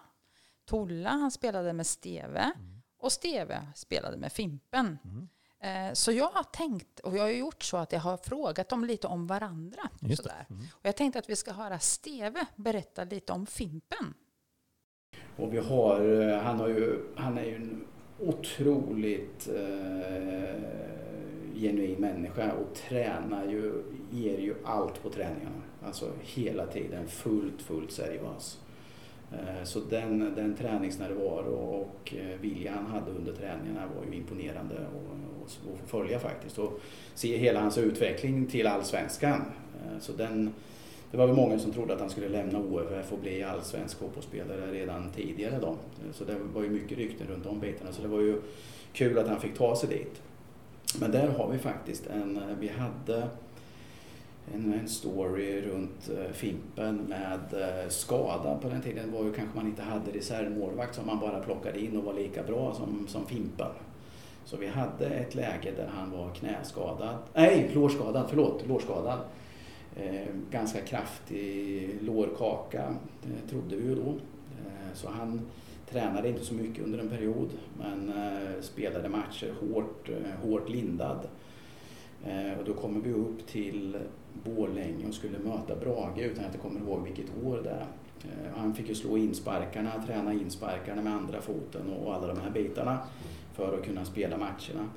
[0.65, 2.51] Tolla, han spelade med Steve.
[2.99, 4.97] Och Steve spelade med Fimpen.
[5.59, 8.83] Eh, Så jag har tänkt, och jag har gjort så att jag har frågat dem
[8.85, 9.89] lite om varandra.
[10.01, 10.29] Just det.
[10.29, 10.45] sådär.
[10.71, 14.13] Och jag tänkte att vi ska höra Steve berätta lite om Fimpen.
[15.37, 17.87] Och vi har, eh, han, har ju, han är ju en
[18.27, 20.61] otroligt eh,
[21.55, 25.61] genuin människa och tränar ju, ger ju allt på träningarna.
[25.85, 28.59] Alltså hela tiden fullt, fullt seriös.
[29.31, 34.75] Eh, så den, den träningsnärvaro och eh, vilja han hade under träningarna var ju imponerande
[35.45, 36.59] att följa faktiskt.
[36.59, 36.79] Och
[37.15, 39.41] se hela hans utveckling till allsvenskan.
[39.75, 40.53] Eh, så den,
[41.13, 44.71] det var väl många som trodde att han skulle lämna OFF och bli allsvensk fotbollsspelare
[44.71, 45.75] redan tidigare då.
[46.13, 47.91] Så det var ju mycket rykten runt de bitarna.
[47.91, 48.41] Så det var ju
[48.93, 50.21] kul att han fick ta sig dit.
[50.99, 53.27] Men där har vi faktiskt en, vi hade
[54.53, 58.57] en, en story runt eh, Fimpen med eh, skada.
[58.61, 61.97] På den tiden var ju kanske man inte hade reservmålvakt som man bara plockade in
[61.97, 63.71] och var lika bra som, som Fimpen.
[64.45, 69.19] Så vi hade ett läge där han var knäskadad, nej lårskadad, förlåt, lårskadad.
[69.95, 74.09] Eh, ganska kraftig lårkaka, det trodde vi ju då.
[74.09, 75.41] Eh, så han
[75.89, 78.13] tränade inte så mycket under en period men
[78.61, 80.09] spelade matcher hårt,
[80.43, 81.27] hårt lindad.
[82.59, 83.97] Och då kommer vi upp till
[84.43, 87.85] Borlänge och skulle möta Brage utan att jag kommer ihåg vilket år det är.
[88.55, 92.99] Han fick ju slå insparkarna, träna insparkarna med andra foten och alla de här bitarna
[93.53, 94.89] för att kunna spela matcherna.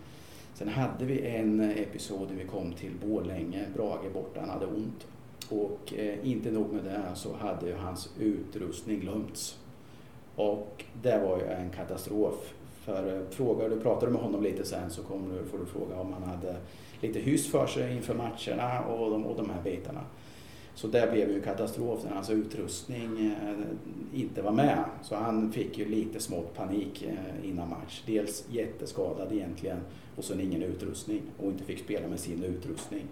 [0.57, 5.07] Sen hade vi en episod när vi kom till Borlänge, Brage borta, han hade ont.
[5.49, 9.59] Och eh, inte nog med det så hade ju hans utrustning glömts.
[10.37, 12.55] Och det var ju en katastrof.
[12.85, 15.67] För eh, frågar du, pratar du med honom lite sen så kommer du, får du
[15.67, 16.57] fråga om han hade
[17.01, 20.01] lite hyss för sig inför matcherna och de, och de här bitarna.
[20.77, 24.85] Så det blev ju katastrof när hans utrustning eh, inte var med.
[25.03, 28.03] Så han fick ju lite smått panik eh, innan match.
[28.07, 29.79] Dels jätteskadad egentligen
[30.17, 33.05] och sen ingen utrustning och inte fick spela med sin utrustning.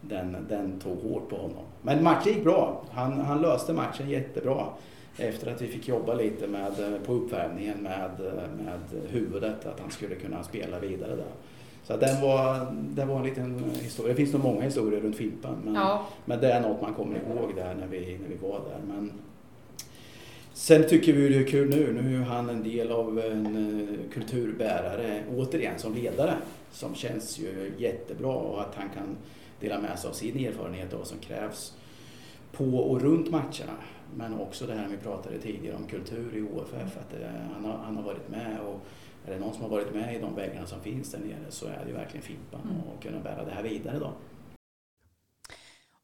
[0.00, 1.64] Den, den tog hårt på honom.
[1.82, 2.84] Men matchen gick bra.
[2.90, 4.66] Han, han löste matchen jättebra
[5.16, 8.10] efter att vi fick jobba lite med, eh, på uppvärmningen med,
[8.64, 11.32] med huvudet att han skulle kunna spela vidare där.
[11.90, 14.12] Så den var, det var en liten historia.
[14.12, 15.54] Det finns nog många historier runt Fimpen.
[15.64, 16.06] Men, Ja.
[16.24, 18.94] men det är något man kommer ihåg där när vi, när vi var där.
[18.94, 19.12] Men
[20.52, 22.02] sen tycker vi det är kul nu.
[22.02, 23.46] Nu är han en del av en
[23.80, 26.34] eh, kulturbärare, återigen som ledare.
[26.72, 29.16] Som känns ju jättebra och att han kan
[29.60, 31.76] dela med sig av sin erfarenhet och vad som krävs
[32.52, 33.76] på och runt matcherna.
[34.16, 36.96] Men också det här vi pratade tidigare om kultur i OFF.
[36.96, 38.80] Att det, han, har, han har varit med och
[39.30, 41.66] är det någon som har varit med i de väggarna som finns där nere så
[41.66, 42.80] är det ju verkligen Fimpan Mm.
[42.96, 44.12] och kunna bära det här vidare då.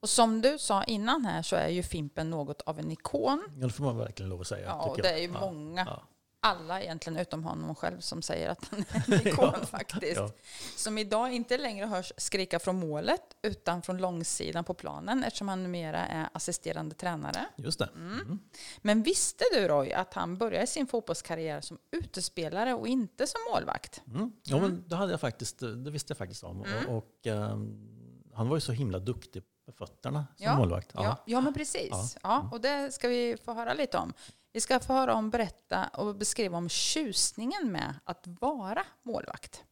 [0.00, 3.42] Och som du sa innan här så är ju Fimpen något av en ikon.
[3.60, 4.66] Ja, det får man verkligen lov att säga.
[4.66, 5.20] Ja, och det är jag.
[5.22, 6.02] ju Ja, många, ja,
[6.46, 10.16] alla egentligen utom honom själv som säger att han är en ikon Ja, faktiskt.
[10.16, 10.30] ja.
[10.76, 15.62] Som idag inte längre hörs skrika från målet utan från långsidan på planen eftersom han
[15.62, 17.46] numera är assisterande tränare.
[17.56, 17.88] Just det.
[17.94, 18.12] Mm.
[18.20, 18.38] Mm.
[18.78, 24.02] Men visste du Roy att han började sin fotbollskarriär som utespelare och inte som målvakt?
[24.06, 24.32] Mm.
[24.42, 26.64] Ja, men det, hade jag faktiskt, det visste jag faktiskt om.
[26.64, 26.86] Mm.
[26.86, 27.92] Och, och, ehm,
[28.34, 30.90] han var ju så himla duktig med fötterna som Ja, målvakt.
[30.94, 31.88] Ja, ja men precis.
[31.90, 32.08] Ja.
[32.22, 32.48] Ja.
[32.52, 34.12] och det ska vi få höra lite om.
[34.56, 39.64] Vi ska få höra om, berätta och beskriva om tjusningen med att vara målvakt.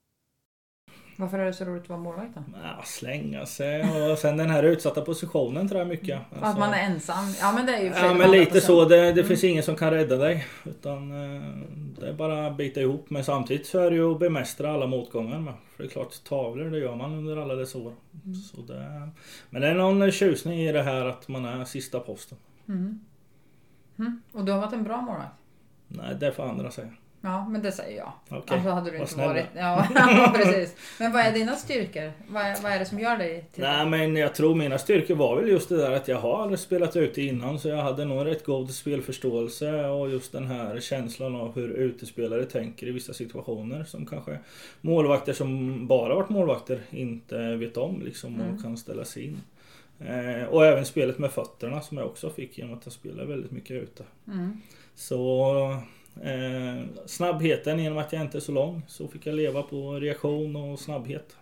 [1.16, 2.42] Varför är det så roligt att vara målvakt då?
[2.62, 6.20] Ja, slänga sig och sen den här utsatta positionen tror jag mycket.
[6.32, 7.24] att Alltså- man är ensam.
[7.40, 8.60] Ja men det är ju Ja men lite 100%.
[8.66, 8.84] så.
[8.84, 9.24] Det, det Mm.
[9.26, 10.46] finns ingen som kan rädda dig.
[10.64, 11.42] Utan eh,
[12.00, 13.10] det är bara att bita ihop.
[13.10, 15.54] Men samtidigt så är det ju att bemästra alla motgångar med.
[15.76, 17.92] För det är klart, tavlor det gör man under alla dessa år.
[18.24, 18.34] Mm.
[18.34, 19.10] Så det,
[19.50, 22.38] men det är någon tjusning i det här att man är sista posten.
[22.68, 23.00] Mm.
[23.98, 24.22] Mm.
[24.32, 25.34] Och du har varit en bra målvakt?
[25.88, 26.88] Nej, det får andra säga.
[27.20, 28.12] Ja, men det säger jag.
[28.28, 29.46] Okej, Annars hade du inte varit...
[29.56, 29.86] Ja,
[30.34, 30.76] precis.
[30.98, 32.12] Men vad är dina styrkor?
[32.28, 35.14] Vad är, vad är det som gör dig till Nej men jag tror mina styrkor
[35.14, 38.26] var väl just det där att jag har spelat ute innan så jag hade nog
[38.26, 43.84] rätt god spelförståelse och just den här känslan av hur utespelare tänker i vissa situationer
[43.84, 44.38] som kanske
[44.80, 48.62] målvakter som bara varit målvakter inte vet om liksom och Mm.
[48.62, 49.40] kan ställa sig in.
[49.98, 53.50] Eh, och även spelet med fötterna som jag också fick genom att jag spelar väldigt
[53.50, 54.04] mycket ute.
[54.26, 54.60] Mm.
[54.94, 55.54] Så
[56.22, 60.56] eh, snabbheten genom att jag inte är så lång så fick jag leva på reaktion
[60.56, 61.36] och snabbhet.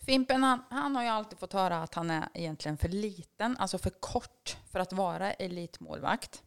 [0.00, 3.78] Fimpen han, han har ju alltid fått höra att han är egentligen för liten, alltså
[3.78, 6.42] för kort för att vara elitmålvakt.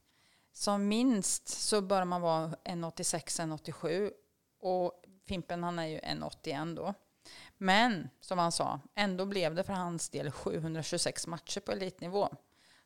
[0.54, 4.12] Som minst så bör man vara 1,86, 1,87
[4.62, 6.94] och Fimpen han är ju 1,81 då.
[7.62, 12.30] Men som han sa, ändå blev det för hans del 726 matcher på elitnivå.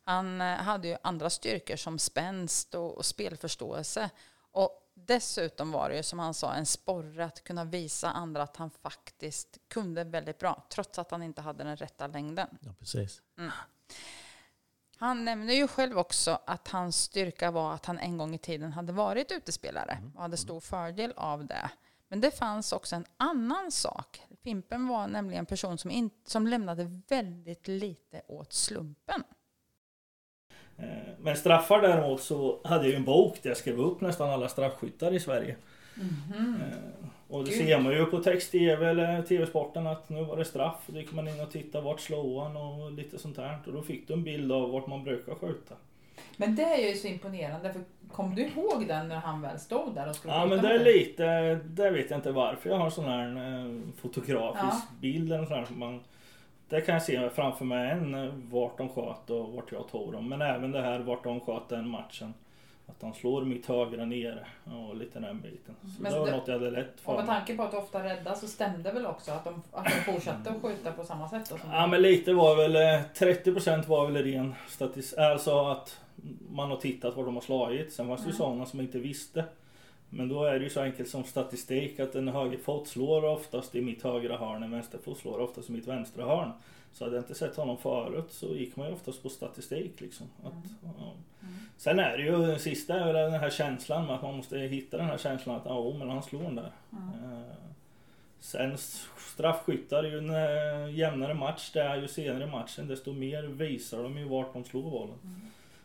[0.02, 4.10] Han eh, hade ju andra styrkor som spänst och, och spelförståelse.
[4.36, 8.56] Och dessutom var det ju som han sa en sporre att kunna visa andra att
[8.56, 12.48] han faktiskt kunde väldigt bra, trots att han inte hade den rätta längden.
[12.60, 13.22] Ja, precis.
[14.96, 18.72] Han nämner ju själv också att hans styrka var att han en gång i tiden
[18.72, 21.70] hade varit utespelare och hade stor fördel av det.
[22.08, 24.26] Men det fanns också en annan sak.
[24.44, 29.22] Fimpen var nämligen en person som, in, som lämnade väldigt lite åt slumpen.
[30.78, 30.84] Eh,
[31.20, 34.48] Men straffar däremot så hade jag ju en bok där jag skrev upp nästan alla
[34.48, 35.56] straffskyttar i Sverige.
[36.00, 37.58] Eh, Och det Gud.
[37.66, 40.82] ser man ju på text-tv eller tv-sporten att nu var det straff.
[40.86, 43.58] Då gick man in och tittade vart slog han och lite sånt här.
[43.66, 45.74] Och då fick du en bild av vart man brukar skjuta.
[46.36, 47.72] Men det är ju så imponerande.
[47.72, 50.74] För kom du ihåg den när han väl stod där och skulle Ja men det
[50.74, 54.96] är lite, det vet jag inte varför jag har sån här eh, fotografisk Ja.
[55.00, 56.00] bild eller sån här som man
[56.68, 60.12] där kan jag se framför mig en eh, vart de sköt och vart jag tog
[60.12, 60.28] dem.
[60.28, 62.34] Men även det här vart de sköt den matchen.
[62.86, 64.46] Att de slår mitt högra nere
[64.88, 65.74] och lite den biten.
[65.96, 67.70] Så Men det var det- något jag hade lätt för Och med tanke på att
[67.70, 70.92] du ofta är rädda så stämde väl också att de, att de fortsatte att skjuta
[70.92, 71.50] på samma sätt?
[71.50, 76.00] Då, Ja men lite var väl, eh, 30% var väl ren statistik, alltså att
[76.50, 77.92] man har tittat var de har slagit.
[77.92, 78.38] Sen fanns det ju Mm.
[78.38, 79.44] sådana som inte visste.
[80.10, 83.80] Men då är det ju så enkelt som statistik att en högerfot slår oftast i
[83.82, 86.50] mitt högra hörn, en vänsterfot slår oftast i mitt vänstra hörn.
[86.94, 90.26] Så hade jag inte sett honom förut så gick man ju oftast på statistik liksom.
[90.44, 90.52] Att,
[90.82, 91.12] ja.
[91.76, 94.96] Sen är det ju, det sista är den här känslan med att man måste hitta
[94.96, 96.72] den här känslan att ja, men han slår den där.
[96.92, 97.54] Eh,
[98.44, 98.78] Sen
[99.18, 104.02] straffskyttar, ju en eh, jämnare match det är ju senare i matchen desto mer visar
[104.02, 105.18] de ju vart de slår bollen.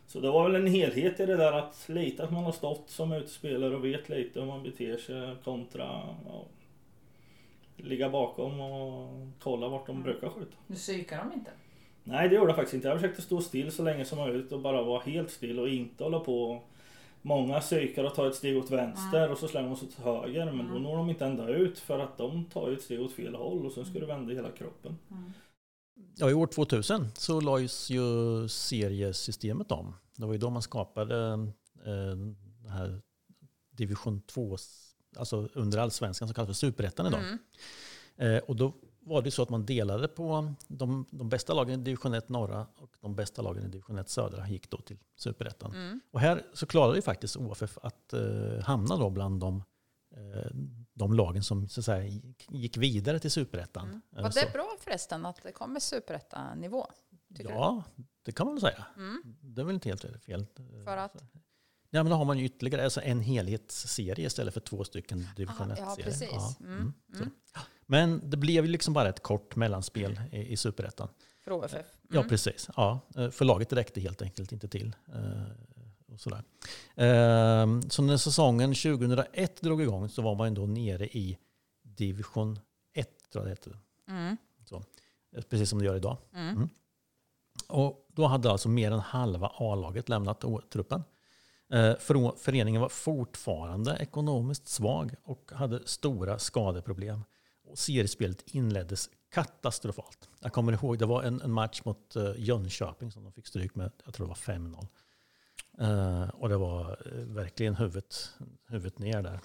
[0.07, 2.89] Så det var väl en helhet i det där att lite att man har stått
[2.89, 6.43] som utespelare och vet lite hur man beter sig kontra ja,
[7.83, 10.57] ligga bakom och kolla vart de brukar skjuta.
[10.67, 11.51] Du psykar dem inte?
[12.03, 12.87] Nej det gjorde jag faktiskt inte.
[12.87, 16.03] Jag försökte stå still så länge som möjligt och bara vara helt still och inte
[16.03, 16.61] hålla på.
[17.21, 20.51] Många psykar och tar ett steg åt vänster och så slänger de sig till höger
[20.51, 23.11] men då når de inte ända ut för att de tar ju ett steg åt
[23.13, 24.97] fel håll och sen ska du vända hela kroppen.
[26.17, 28.01] Ja, I år 2000 så lades ju
[28.47, 29.95] seriesystemet om.
[30.15, 31.33] Det var ju då man skapade
[31.85, 32.15] eh,
[32.63, 33.01] det här
[33.71, 34.57] division 2,
[35.17, 37.19] alltså under allsvenskan som kallas för superettan idag.
[37.19, 37.39] Mm.
[38.17, 41.83] Eh, och då var det så att man delade på de, de bästa lagen i
[41.83, 45.71] division 1 norra och de bästa lagen i division 1 södra gick då till superettan.
[45.75, 45.99] Mm.
[46.11, 49.63] Och här så klarade ju faktiskt OFF att eh, hamna då bland de,
[50.15, 50.51] eh,
[50.93, 53.87] de lagen som så att säga, gick, vidare till superettan.
[53.87, 54.01] Mm.
[54.15, 56.87] Eh, Var så- det bra förresten att det kom med superettanivå?
[57.27, 57.83] Ja,
[58.23, 58.85] det kan man väl säga.
[58.95, 59.01] du?
[59.01, 59.21] Mm.
[59.41, 60.45] Det är väl inte helt fel.
[60.85, 61.23] För att?
[61.91, 65.71] Ja, men då har man ju ytterligare alltså en helhetsserie istället för två stycken division
[65.71, 66.05] Aha, ja, 1-serier.
[66.09, 66.59] precis.
[66.59, 67.17] Mm, så.
[67.19, 67.31] mm.
[67.85, 71.07] Men det blev ju liksom bara ett kort mellanspel i, i superettan.
[71.43, 71.73] För OFF?
[72.09, 72.29] Ja, Mm.
[72.29, 72.69] precis.
[72.75, 74.95] Ja, eh, för laget räckte helt enkelt inte till.
[75.13, 76.43] eh, Och sådär.
[76.95, 81.37] Eh, Så när säsongen 2001 drog igång så var man ändå nere i
[81.83, 82.59] division
[82.93, 83.77] 1, tror jag det heter.
[84.07, 84.37] Mm.
[85.35, 86.17] Eh, Precis som det gör idag.
[86.35, 86.69] Mm.
[87.67, 91.03] Och då hade alltså mer än halva A-laget lämnat truppen.
[91.73, 97.23] Eh, för- Föreningen var fortfarande ekonomiskt svag och hade stora skadeproblem.
[97.63, 100.29] Och seriespelet inleddes katastrofalt.
[100.39, 103.75] Jag kommer ihåg, det var en, en match mot uh, Jönköping som de fick stryk
[103.75, 104.87] med, jag tror det var 5-0.
[105.81, 108.29] Uh, och det var uh, verkligen huvudet,
[108.67, 109.29] huvudet ner där.
[109.29, 109.41] Mm.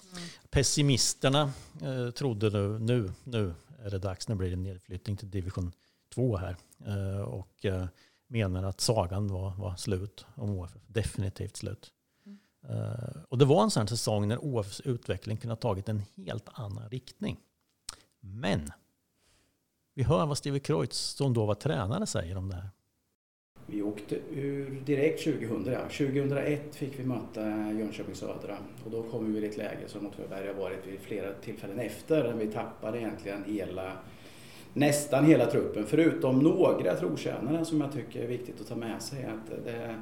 [0.49, 1.51] Pessimisterna
[1.83, 5.71] uh, trodde nu, nu, nu är det dags, nu blir det nedflyttning till division
[6.13, 6.55] 2 här.
[7.25, 7.65] och
[8.27, 10.77] menar att sagan var, var slut om OFF.
[10.87, 11.91] Definitivt slut.
[12.69, 16.49] Eh, och det var en sån säsong när OFs utveckling kunde ha tagit en helt
[16.53, 17.37] annan riktning.
[18.19, 18.71] Men
[19.95, 22.69] vi hör vad Steve Kreutz, som då var tränare, säger om det här.
[23.67, 25.63] Vi åkte ur direkt 2000.
[25.63, 30.47] 2001 fick vi möta Jönköping Södra och då kom vi i ett läge som Åtvidaberg
[30.47, 32.33] har varit vid flera tillfällen efter.
[32.33, 33.91] Vi tappade egentligen hela,
[34.73, 39.25] nästan hela truppen förutom några trotjänare som jag tycker är viktigt att ta med sig.
[39.25, 39.95] Att det,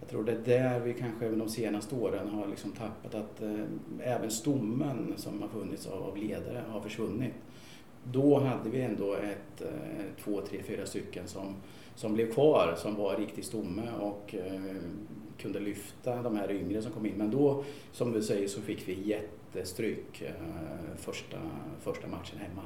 [0.00, 3.64] jag tror det är där vi kanske de senaste åren har liksom tappat att eh,
[4.00, 7.34] även stommen som har funnits av, av ledare har försvunnit.
[8.04, 11.54] Då hade vi ändå ett, eh, två, tre, fyra stycken som,
[11.94, 14.60] som blev kvar som var riktig stomme och eh,
[15.38, 17.14] kunde lyfta de här yngre som kom in.
[17.16, 20.32] Men då, som du säger, så fick vi jättestryk eh,
[20.96, 21.38] första,
[21.80, 22.62] första matchen hemma.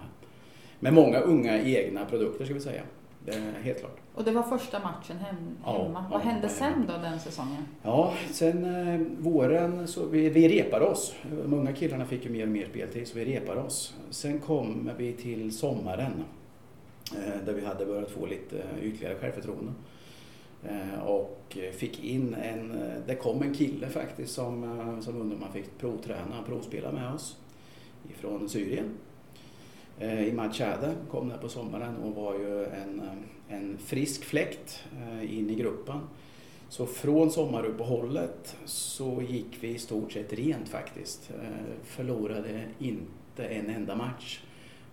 [0.81, 2.83] Med många unga egna produkter ska vi säga.
[3.25, 4.04] Det är helt klart.
[4.15, 6.05] Och det var första matchen hem, hemma.
[6.05, 7.65] Ja, Vad hände sen då den säsongen?
[7.83, 11.15] Ja, sen eh, våren så vi, vi repade oss.
[11.45, 13.95] De unga killarna fick ju mer och mer speltid så vi repade oss.
[14.11, 16.25] Sen kom vi till sommaren
[17.17, 19.73] eh, där vi hade börjat få lite ytterligare självförtroende.
[20.65, 25.49] Eh, och fick in en, eh, det kom en kille faktiskt som, eh, som ungdomar
[25.53, 27.37] fick provträna, provspela med oss
[28.11, 28.91] ifrån Syrien.
[29.99, 33.13] Eh, Imad Chade kom där på sommaren och var ju en, eh,
[33.57, 36.01] en frisk fläkt eh, in i gruppen.
[36.69, 41.31] Så från sommaruppehållet så gick vi i stort sett rent faktiskt.
[41.85, 44.41] Förlorade inte en enda match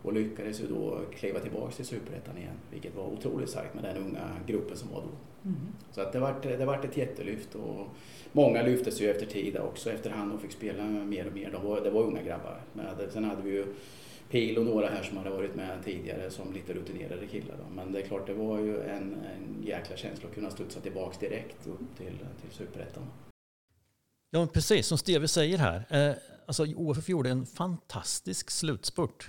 [0.01, 3.97] och lyckades ju då kliva tillbaka till Superettan igen, vilket var otroligt starkt med den
[3.97, 5.09] unga gruppen som var då.
[5.49, 5.59] Mm.
[5.91, 7.87] Så att det vart det var ett jättelyft och
[8.31, 11.51] många lyftes ju efter tid också efterhand och fick spela mer och mer.
[11.51, 12.61] Det var, det var unga grabbar.
[12.73, 13.65] Men sen hade vi ju
[14.31, 17.55] Pil och några här som hade varit med tidigare som lite rutinerade killar.
[17.57, 17.75] Då.
[17.75, 21.17] Men det är klart, det var ju en, en jäkla känsla att kunna studsa tillbaks
[21.17, 23.03] direkt upp till, till Superettan.
[24.29, 25.85] Ja, precis som Steve säger här.
[25.89, 26.15] Eh,
[26.45, 29.27] alltså, OFF gjorde en fantastisk slutspurt.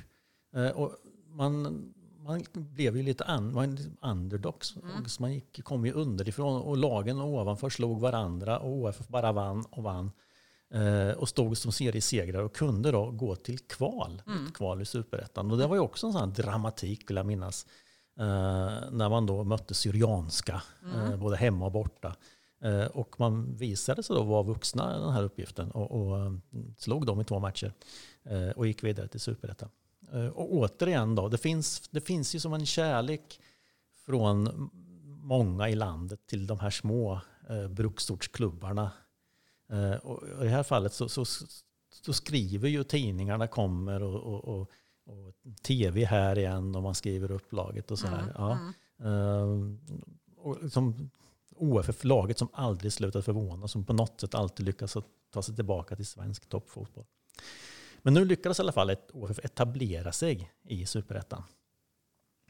[0.56, 1.62] Eh, och man,
[2.18, 4.76] man blev ju lite un, man, underdogs.
[4.76, 5.08] Mm.
[5.08, 9.64] Så man gick, kom ju underifrån och lagen ovanför slog varandra och OFF bara vann
[9.70, 10.10] och vann.
[10.72, 14.52] Eh, och stod som seriesegrare och kunde då gå till kval, mm.
[14.52, 15.50] kval i superettan.
[15.50, 17.66] Och det var ju också en sån dramatik vill jag minnas.
[18.18, 18.24] Eh,
[18.90, 21.12] när man då mötte Syrianska, mm.
[21.12, 22.16] eh, både hemma och borta.
[22.92, 26.32] Och man visade sig då vara vuxna den här uppgiften och, och
[26.78, 27.72] slog dem i två matcher.
[28.56, 29.68] Och gick vidare till superettan.
[30.34, 33.40] och återigen då, det finns, det finns ju som en kärlek
[34.06, 34.70] från
[35.22, 38.90] många i landet till de här små eh, bruksortsklubbarna
[40.02, 41.24] och I det här fallet så, så,
[42.04, 44.70] så skriver ju tidningarna kommer och, och, och,
[45.06, 48.22] och, tv här igen och man skriver upp laget och så här.
[48.22, 48.58] Mm, ja.
[49.00, 49.80] mm.
[50.36, 51.10] Och liksom
[51.56, 54.96] OFF-laget som aldrig slutat förvåna, som på något sätt alltid lyckas
[55.32, 57.04] ta sig tillbaka till svensk toppfotboll.
[58.02, 61.42] Men nu lyckades i alla fall ett OFF etablera sig i superettan.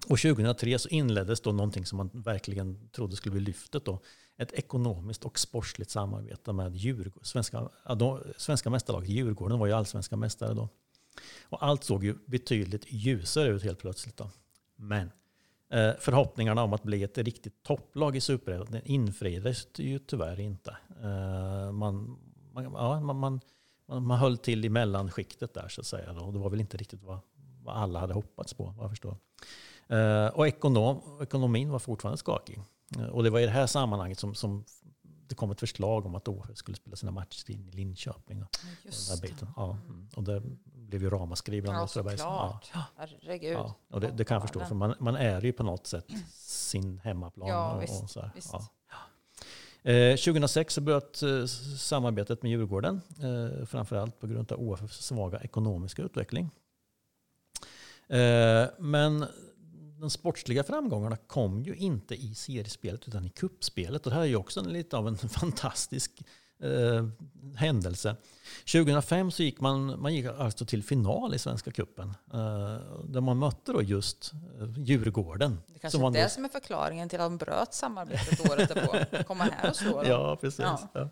[0.09, 3.85] Och 2003 så inleddes då någonting som man verkligen trodde skulle bli lyftet.
[3.85, 4.01] Då.
[4.37, 7.25] Ett ekonomiskt och sportsligt samarbete med Djurgården.
[7.25, 7.69] Svenska,
[8.37, 10.69] svenska mästarlaget Djurgården var ju allsvenska mästare då.
[11.49, 14.17] Och allt såg ju betydligt ljusare ut helt plötsligt.
[14.17, 14.31] Då.
[14.77, 15.13] Men
[15.71, 20.77] eh, förhoppningarna om att bli ett riktigt topplag i Superettan infriades ju tyvärr inte.
[21.03, 22.19] Eh, man,
[22.53, 23.41] man, ja, man, man,
[23.87, 26.13] man, höll till i mellanskiktet där så att säga.
[26.13, 26.21] Då.
[26.21, 27.19] Och det var väl inte riktigt vad,
[27.63, 29.17] vad alla hade hoppats på, vad jag förstår.
[29.89, 32.61] Eh, och ekonom, ekonomin var fortfarande skakig.
[32.99, 34.65] Eh, och det var i det här sammanhanget som, som
[35.33, 38.43] det kom ett förslag om att OFF skulle spela sina matcher in i Linköping.
[38.43, 38.49] Och,
[38.85, 40.09] Just och, den ja, mm.
[40.17, 42.71] och det blev ju ramaskri bland ja, såklart.
[42.75, 42.85] Ja.
[42.97, 43.53] Herregud.
[43.53, 46.07] Ja, och det, det kan jag förstå, för man, man är ju på något sätt
[46.35, 47.49] sin hemmaplan.
[47.49, 48.31] Ja, och, visst, och så här.
[48.35, 48.53] visst.
[48.53, 48.69] Ja.
[49.91, 51.47] Eh, 2006 så bröt eh,
[51.79, 56.51] samarbetet med Djurgården, eh, framförallt på grund av OFFs svaga ekonomiska utveckling.
[58.09, 59.27] Eh, men
[60.03, 64.07] de sportsliga framgångarna kom ju inte i seriespelet utan i kuppspelet.
[64.07, 66.23] Och det här är ju också lite av en fantastisk
[66.63, 67.07] eh,
[67.57, 68.17] händelse.
[68.73, 72.09] 2005 så gick man, man gick alltså till final i Svenska Cupen.
[72.33, 75.59] Eh, där man mötte då just eh, Djurgården.
[75.67, 78.69] Det kanske som är det då- som är förklaringen till att de bröt samarbetet året
[78.75, 79.25] därpå.
[79.29, 80.11] Komma här och slå dem.
[80.11, 80.61] Ja, precis.
[80.61, 80.79] Ja.
[80.95, 81.09] Ja.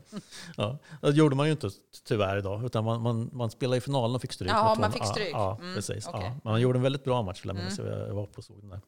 [0.56, 0.78] Ja.
[1.00, 1.70] Det gjorde man ju inte
[2.04, 4.50] tyvärr idag, utan man, man, man spelade i finalen och fick stryk.
[4.52, 4.92] Med man 2-0.
[4.92, 5.30] fick stryk.
[5.32, 6.06] Ja, ja Mm, precis.
[6.06, 6.32] okej.
[6.44, 6.50] Ja.
[6.50, 7.78] Man gjorde en väldigt bra match, vill jag minnas.
[7.78, 8.80] Jag jag var på och såg den där.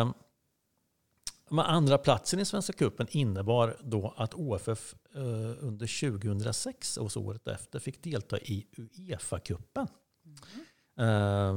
[0.00, 0.14] Eh, men
[1.50, 5.20] andra platsen i Svenska cupen innebar då att OFF eh,
[5.60, 9.88] under 2006 och så året efter fick delta i Uefa-cupen.
[10.98, 11.54] Eh,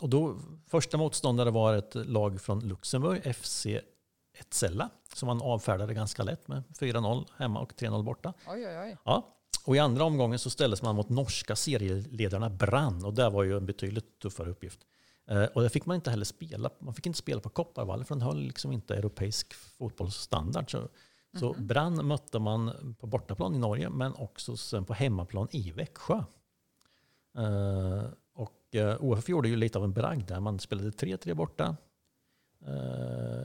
[0.00, 3.66] och då, första motståndare var ett lag från Luxemburg, FC
[4.38, 8.32] Etzella, som man avfärdade ganska lätt med 4-0 hemma och 3-0 borta.
[8.48, 8.96] Oj, oj, oj.
[9.04, 9.30] Ja.
[9.64, 13.56] Och i andra omgången så ställdes man mot norska serieledarna Brann och det var ju
[13.56, 14.80] en betydligt tuffare uppgift.
[15.26, 16.70] Eh, och där fick man inte heller spela.
[16.78, 20.70] Man fick inte spela på Kopparvallen för den höll liksom inte europeisk fotbollsstandard.
[20.70, 20.88] Så,
[21.38, 26.24] så Brann mötte man på bortaplan i Norge men också sen på hemmaplan i Växjö.
[27.36, 28.04] Eh,
[28.34, 30.40] och eh, OFF gjorde ju lite av en bragd där.
[30.40, 31.76] Man spelade 3-3 borta.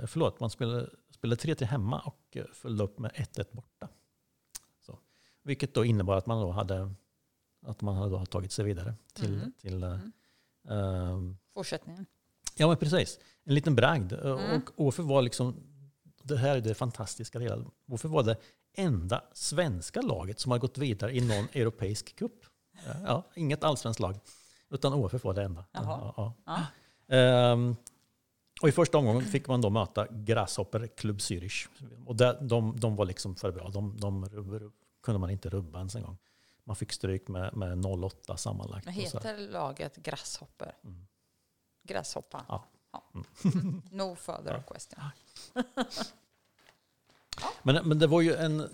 [0.07, 3.87] Förlåt, man spelade, spelade 3-3 hemma och följde upp med 1-1 borta.
[4.85, 4.99] Så.
[5.43, 6.93] Vilket då innebar att man då hade,
[7.65, 9.51] att man hade då tagit sig vidare till, Mm.
[9.51, 10.11] till eh, Mm.
[10.69, 12.05] Ehm, Fortsättningen.
[12.55, 13.19] Ja, men precis.
[13.43, 14.13] En liten bragd.
[14.13, 14.61] Mm.
[14.61, 15.63] Och OFF var liksom,
[16.23, 17.71] det här är det fantastiska delen.
[17.87, 18.37] OFF var det
[18.77, 22.45] enda svenska laget som har gått vidare i någon europeisk cup.
[23.05, 24.15] Ja, inget allsvenskt lag,
[24.69, 25.65] utan OFF var det enda.
[25.71, 26.33] Ja, Ja.
[26.45, 26.65] ja.
[27.15, 27.75] Ehm,
[28.61, 31.67] och i första omgången fick man då möta Grasshopper Club Zürich.
[32.05, 33.69] Och där, de, de var liksom för bra.
[33.69, 34.71] De, de rubb,
[35.03, 36.17] kunde man inte rubba ens en gång.
[36.69, 38.85] Man fick stryk med, med 0-8 sammanlagt.
[38.85, 38.93] Här.
[38.93, 40.75] heter laget Grasshopper?
[40.83, 41.07] Mm.
[41.83, 42.45] Gräshoppa?
[42.47, 42.65] Ja.
[43.91, 45.03] No further question.
[47.63, 48.69] Men, men det var ju en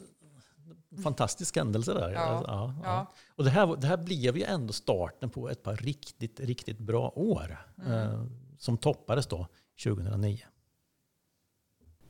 [1.04, 2.12] fantastisk händelse där.
[2.12, 2.90] Ja, Alltså, ja, ja.
[2.90, 3.12] Ja.
[3.36, 7.14] Och det här, det här blev ju ändå starten på ett par riktigt, riktigt bra
[7.16, 7.58] år.
[7.86, 7.92] Mm.
[7.92, 8.26] Eh,
[8.58, 9.48] som toppades då
[9.84, 10.40] 2009.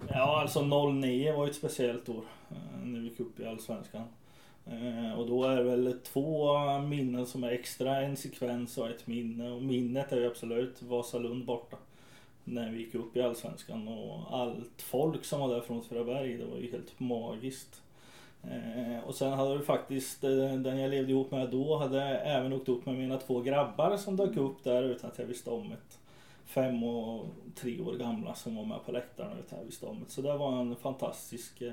[0.07, 0.61] Ja, alltså
[0.91, 4.07] 09 var ju ett speciellt år eh, när vi gick upp i Allsvenskan.
[4.65, 9.07] Eh, och då är det väl två minnen som är extra, en sekvens och ett
[9.07, 9.51] minne.
[9.51, 11.77] Och minnet är ju absolut Vasalund borta.
[12.43, 16.45] När vi gick upp i Allsvenskan och allt folk som var där från Åtvidaberg, det
[16.45, 17.81] var ju helt magiskt.
[18.43, 22.53] Eh, och sen hade vi faktiskt, eh, den jag levde ihop med då, hade även
[22.53, 25.69] åkt upp med mina två grabbar som dök upp där utan att jag visste om
[25.69, 25.77] det
[26.45, 30.11] fem och tre år gamla som var med på läktaren jag visste om det.
[30.11, 31.63] Så det var en fantastisk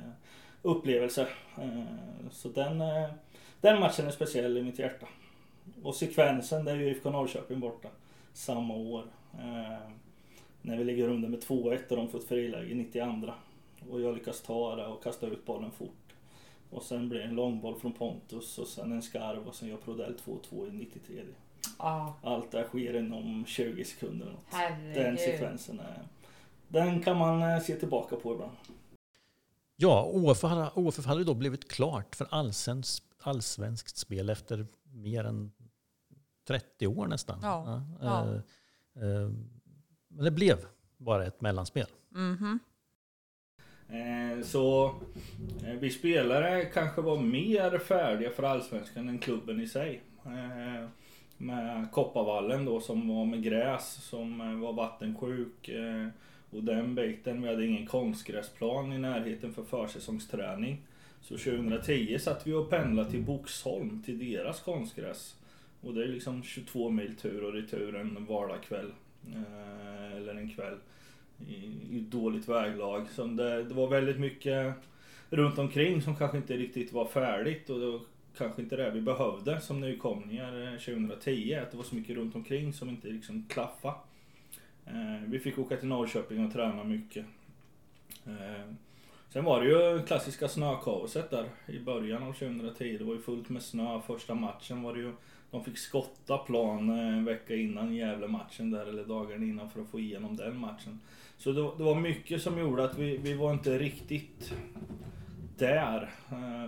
[0.62, 1.28] upplevelse.
[1.58, 1.84] Eh,
[2.30, 3.10] så den, eh,
[3.60, 5.06] den matchen är speciell i mitt hjärta.
[5.82, 7.88] Och sekvensen, det är ju IFK Norrköping borta
[8.32, 9.04] samma år.
[9.34, 9.78] Eh,
[10.62, 13.32] när vi ligger under med 2-1 och de får ett friläge 92.
[13.90, 16.14] Och jag lyckas ta det och kasta ut bollen fort.
[16.70, 19.76] Och sen blir det en långboll från Pontus och sen en skarv och sen gör
[19.76, 21.22] Prodell 2-2 i 93.
[21.78, 24.26] Ja, Allt det här sker inom 20 sekunder.
[24.26, 24.94] eller något.
[24.94, 26.02] Den sekvensen är...
[26.68, 28.52] Den kan man se tillbaka på ibland.
[29.76, 30.10] Ja,
[30.74, 35.52] OFF hade, då blivit klart för allsvenskt, allsvenskt spel efter mer än
[36.48, 37.38] 30 år nästan.
[37.42, 38.26] Ja, ja.
[38.26, 38.34] eh,
[39.02, 39.30] eh,
[40.08, 40.56] men det blev
[40.96, 41.86] bara ett mellanspel.
[42.10, 42.58] Mhm.
[43.88, 44.86] Eh, Så
[45.66, 50.02] eh, vi spelare kanske var mer färdiga för Allsvenskan än klubben i sig.
[51.36, 55.70] Med Kopparvallen då som var med gräs som var vattensjuk.
[56.52, 60.80] Och den biten, vi hade ingen konstgräsplan i närheten för försäsongsträning.
[61.22, 65.36] Så 2010 satt vi och pendlade till Boxholm till deras konstgräs.
[65.80, 68.92] Och det är liksom 22 mil tur och retur en vardagskväll.
[69.34, 70.78] Eh, Eller en kväll
[71.48, 71.54] i,
[71.96, 73.06] i dåligt väglag.
[73.10, 74.74] Så det, det var väldigt mycket
[75.30, 78.00] runt omkring som kanske inte riktigt var färdigt och det var
[78.38, 81.54] kanske inte det vi behövde som nykomlingar eh, 2010.
[81.54, 83.94] Att det var så mycket runt omkring som inte liksom klaffade.
[84.92, 87.26] Eh, vi fick åka till Norrköping och träna mycket.
[88.26, 88.72] Eh,
[89.28, 92.98] sen var det ju klassiska snökaoset där i början av 2010.
[92.98, 94.00] Det var ju fullt med snö.
[94.06, 95.12] Första matchen var det ju
[95.50, 99.88] de fick skotta plan eh, en vecka innan Gävle-matchen där eller dagen innan för att
[99.88, 101.00] få igenom den matchen.
[101.36, 104.52] Så det, det var mycket som gjorde att vi, vi var inte riktigt
[105.58, 106.10] där.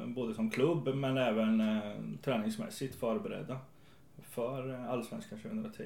[0.07, 1.62] Både som klubb men även
[2.22, 3.59] träningsmässigt förberedda
[4.22, 5.83] för Allsvenskan 2010.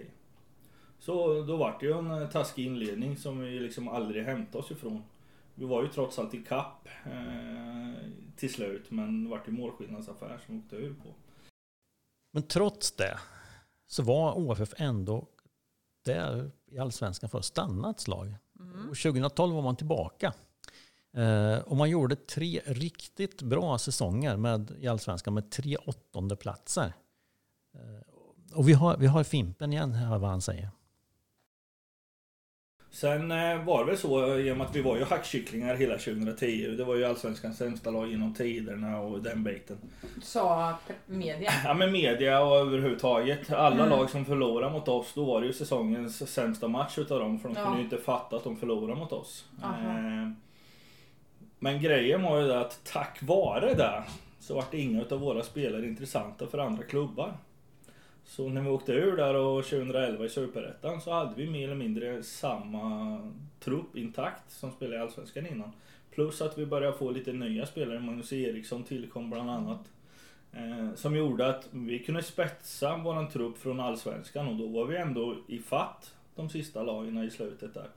[0.99, 4.71] Så då var det ju en eh, taskig inledning som vi liksom aldrig hämtade oss
[4.71, 5.03] ifrån.
[5.55, 10.41] Vi var ju trots allt i kapp eh, till slut men det vart ju målskillnadsaffär
[10.47, 11.15] som åkte ur på.
[12.33, 13.19] Men trots det
[13.87, 15.27] så var OFF ändå
[16.05, 18.35] där i allsvenskan för att stanna ett slag.
[18.61, 18.91] Mm.
[18.91, 20.35] Och 2012 var man tillbaka.
[21.17, 26.93] Eh, och man gjorde tre riktigt bra säsonger med, i Allsvenskan med tre åttonde platser.
[27.75, 30.71] Eh, och vi har, vi har Fimpen igen, hör vad han säger.
[32.91, 35.99] Sen eh, var det väl så, i och med att vi var ju hackkycklingar hela
[35.99, 36.75] 2010.
[36.77, 39.79] Det var ju Allsvenskans sämsta lag genom tiderna och den biten.
[40.23, 40.75] Sa
[41.07, 41.51] media.
[41.65, 43.53] Ja men media och överhuvudtaget.
[43.53, 43.89] Alla Mm.
[43.89, 47.39] lag som förlorade mot oss, då var det ju säsongens sämsta match utav dem.
[47.39, 47.65] För de Ja.
[47.65, 49.45] kunde ju inte fatta att de förlorade mot oss.
[49.63, 50.31] Eh,
[51.59, 54.03] Men grejen var ju att tack vare det
[54.41, 57.33] så vart inga utav våra spelare intressanta för andra klubbar.
[58.29, 61.75] Så när vi åkte ur där och 2011 i Superettan så hade vi mer eller
[61.75, 63.21] mindre samma
[63.61, 65.73] trupp intakt som spelade i Allsvenskan innan.
[66.11, 68.01] Plus att vi började få lite nya spelare.
[68.01, 69.81] Magnus Eriksson tillkom bland annat.
[70.53, 74.97] Eh, som gjorde att vi kunde spetsa våran trupp från Allsvenskan och då var vi
[74.97, 77.89] ändå i fatt de sista lagen i slutet där.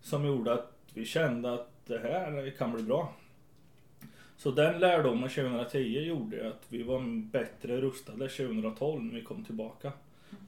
[0.00, 3.12] Som gjorde att vi kände att det här kan bli bra.
[4.36, 9.92] Så den lärdomen 2010 gjorde att vi var bättre rustade 2012 när vi kom tillbaka.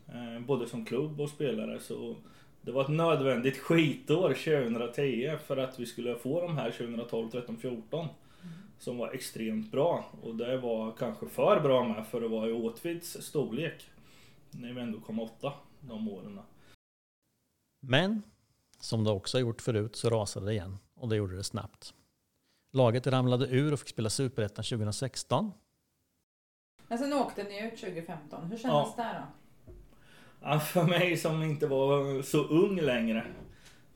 [0.09, 1.81] Eh, både som klubb och spelare.
[1.81, 2.17] Så
[2.63, 7.57] det var ett nödvändigt skitår 2010 för att vi skulle få de här 2012, 13,
[7.57, 8.09] 14.
[8.79, 10.05] Som var extremt bra.
[10.23, 13.91] Och det var kanske för bra med för att vara i Åtvids storlek.
[14.51, 16.41] När vi ändå kom åtta de åren.
[17.81, 18.23] Men
[18.81, 21.95] som det också gjort förut så rasade det igen och det gjorde det snabbt.
[22.77, 25.53] Laget ramlade ur och fick spela Superettan 2016.
[26.89, 28.45] Men sen åkte ni ut 2015.
[28.45, 29.73] Hur kändes det då?
[30.43, 33.27] Ja, för mig som inte var så ung längre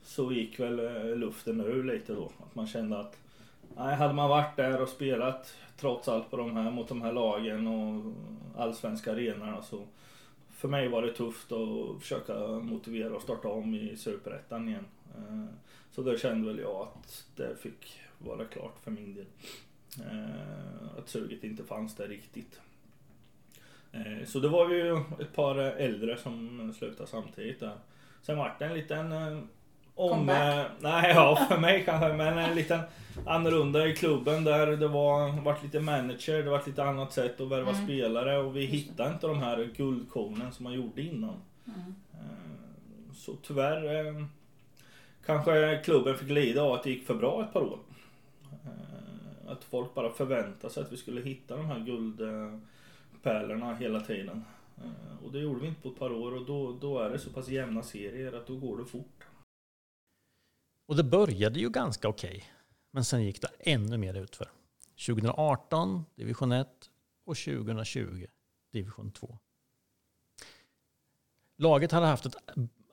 [0.03, 2.31] så gick väl eh, luften ur lite då.
[2.43, 3.17] Att man kände att
[3.77, 7.11] nej, hade man varit där och spelat trots allt på de här, mot de här
[7.11, 8.13] lagen och
[8.61, 9.81] allsvenska arenorna så
[10.49, 14.85] för mig var det tufft att försöka motivera och starta om i Superettan igen.
[15.17, 15.45] Eh,
[15.91, 19.25] Så då kände väl jag att det fick vara klart för min del.
[19.99, 22.59] Eh, Att suget inte fanns där riktigt.
[23.91, 27.77] Eh, Så det var ju ett par äldre som slutade samtidigt där.
[28.21, 29.39] Sen vart det en liten eh,
[29.95, 30.25] om...
[30.79, 32.79] Nej, ja för mig kanske, men en liten
[33.25, 37.47] annorlunda i klubben där det var vart lite manager, det vart lite annat sätt att
[37.47, 37.83] värva Mm.
[37.85, 41.35] spelare och vi hittade inte de här guldkornen som man gjorde innan.
[41.65, 41.95] Mm.
[43.13, 43.85] Så tyvärr
[45.25, 47.79] kanske klubben fick lida av att det gick för bra ett par år.
[48.65, 54.45] Eh, att folk bara förväntade sig att vi skulle hitta de här guldpärlorna hela tiden.
[54.77, 57.19] Eh, och det gjorde vi inte på ett par år och då, då är det
[57.19, 59.23] så pass jämna serier att då går det fort.
[60.87, 62.43] Och det började ju ganska okej.
[62.91, 64.47] Men sen gick det ännu mer utför.
[65.05, 66.67] 2018 division 1
[67.25, 68.25] och 2020
[68.71, 69.37] division 2.
[71.57, 72.35] Laget hade haft ett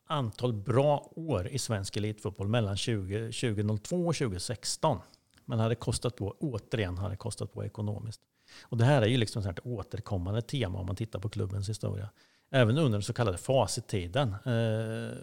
[0.06, 5.00] antal bra år i svensk elitfotboll mellan 20, 2002 och 2016.
[5.48, 8.20] Men hade kostat på, återigen hade kostat på ekonomiskt.
[8.62, 12.10] Och det här är ju liksom ett återkommande tema om man tittar på klubbens historia.
[12.50, 14.28] Även under den så kallade facittiden.
[14.28, 15.18] Eh,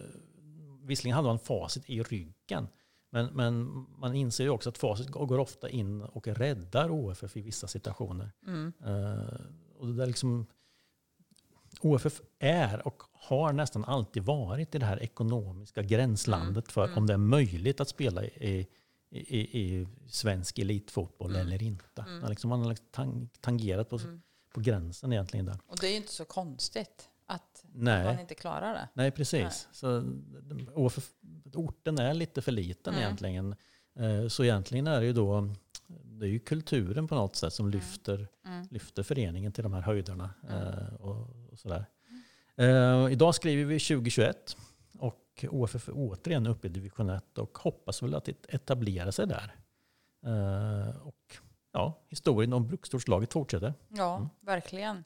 [0.83, 2.67] visserligen hade man facit i ryggen.
[3.09, 7.41] Men, men man inser ju också att facit går ofta in och räddar OFF i
[7.41, 8.31] vissa situationer.
[8.47, 8.73] Mm.
[8.85, 9.39] Eh,
[9.79, 10.45] och det där liksom,
[11.81, 16.97] OFF är och har nästan alltid varit i det här ekonomiska gränslandet för Mm.
[16.97, 18.67] om det är möjligt att spela i,
[19.15, 21.47] i, i, svensk elitfotboll Mm.
[21.47, 22.01] eller inte.
[22.01, 22.19] Mm.
[22.19, 24.21] Man liksom, man har liksom tang, tangerat på, Mm.
[24.53, 25.59] på gränsen egentligen där.
[25.67, 28.05] Och det är ju inte så konstigt att Nej.
[28.05, 28.89] man inte klarar det.
[28.93, 29.41] Nej, precis.
[29.41, 29.51] Nej.
[29.71, 29.99] Så
[30.41, 31.09] de- OFF,
[31.53, 33.05] orten är lite för liten Mm.
[33.05, 33.55] egentligen.
[33.99, 35.49] Eh, Så egentligen är det ju då
[36.03, 37.79] det är ju kulturen på något sätt som Mm.
[37.79, 38.67] lyfter, Mm.
[38.71, 40.29] lyfter föreningen till de här höjderna.
[40.49, 40.57] Mm.
[40.63, 41.85] eh, Och, och sådär.
[42.55, 44.57] Eh, idag skriver vi 2021
[45.43, 49.27] och OFF är återigen uppe i division 1 och hoppas väl att det etablerar sig
[49.27, 49.55] där.
[50.25, 51.37] Eh, och
[51.71, 53.73] ja, historien om bruksortslaget fortsätter.
[53.87, 54.29] Ja, Mm.
[54.41, 55.03] verkligen.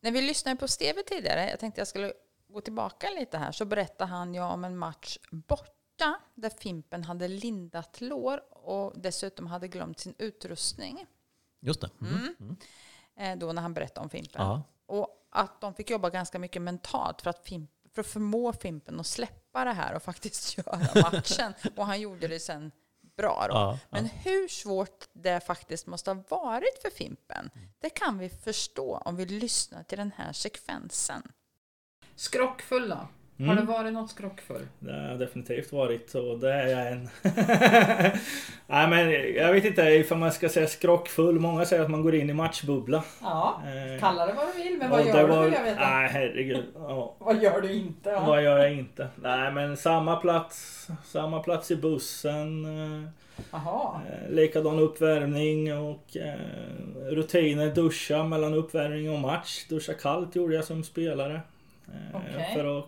[0.00, 2.12] När vi lyssnade på Steve tidigare, jag tänkte jag skulle
[2.48, 7.28] gå tillbaka lite här, så berättade han ju om en match borta där Fimpen hade
[7.28, 11.06] lindat lår och dessutom hade glömt sin utrustning.
[11.60, 11.90] Just det.
[12.00, 12.14] Mm.
[12.14, 12.34] Mm.
[12.40, 12.56] Mm.
[13.16, 14.42] Eh, då när han berättade om Fimpen.
[14.42, 14.62] Ja.
[14.86, 19.00] Och att de fick jobba ganska mycket mentalt för att, Fimp, för att förmå Fimpen
[19.00, 21.54] att släppa det här och faktiskt göra matchen.
[21.76, 22.72] och han gjorde det sen
[23.16, 23.54] bra då.
[23.54, 24.10] Ja, Men ja.
[24.24, 29.26] hur svårt det faktiskt måste ha varit för Fimpen, det kan vi förstå om vi
[29.26, 31.22] lyssnar till den här sekvensen.
[32.16, 32.96] Skrockfull
[33.36, 33.44] då?
[33.44, 33.66] Har Mm.
[33.66, 34.66] det varit något skrockfull?
[34.78, 37.08] Det har definitivt varit och det är jag än.
[38.66, 41.40] Nej men jag vet inte ifall man ska säga skrockfull.
[41.40, 43.04] Många säger att man går in i matchbubbla.
[43.22, 45.80] Ja, Eh, kalla det vad du vill, men vad gör du var- vill jag veta?
[45.90, 46.64] Nej herregud.
[46.74, 47.14] Ja.
[47.18, 48.10] Vad gör du inte?
[48.10, 48.24] Ja.
[48.26, 49.08] Vad gör jag inte?
[49.16, 50.88] Nej men samma plats.
[51.04, 52.64] Samma plats i bussen.
[53.04, 53.08] eh,
[53.50, 54.00] Jaha.
[54.10, 56.16] Eh, likadan uppvärmning och
[57.10, 57.70] rutiner.
[57.74, 59.64] Duscha mellan uppvärmning och match.
[59.68, 61.40] Duscha kallt gjorde jag som spelare.
[62.14, 62.50] Okej.
[62.54, 62.86] För att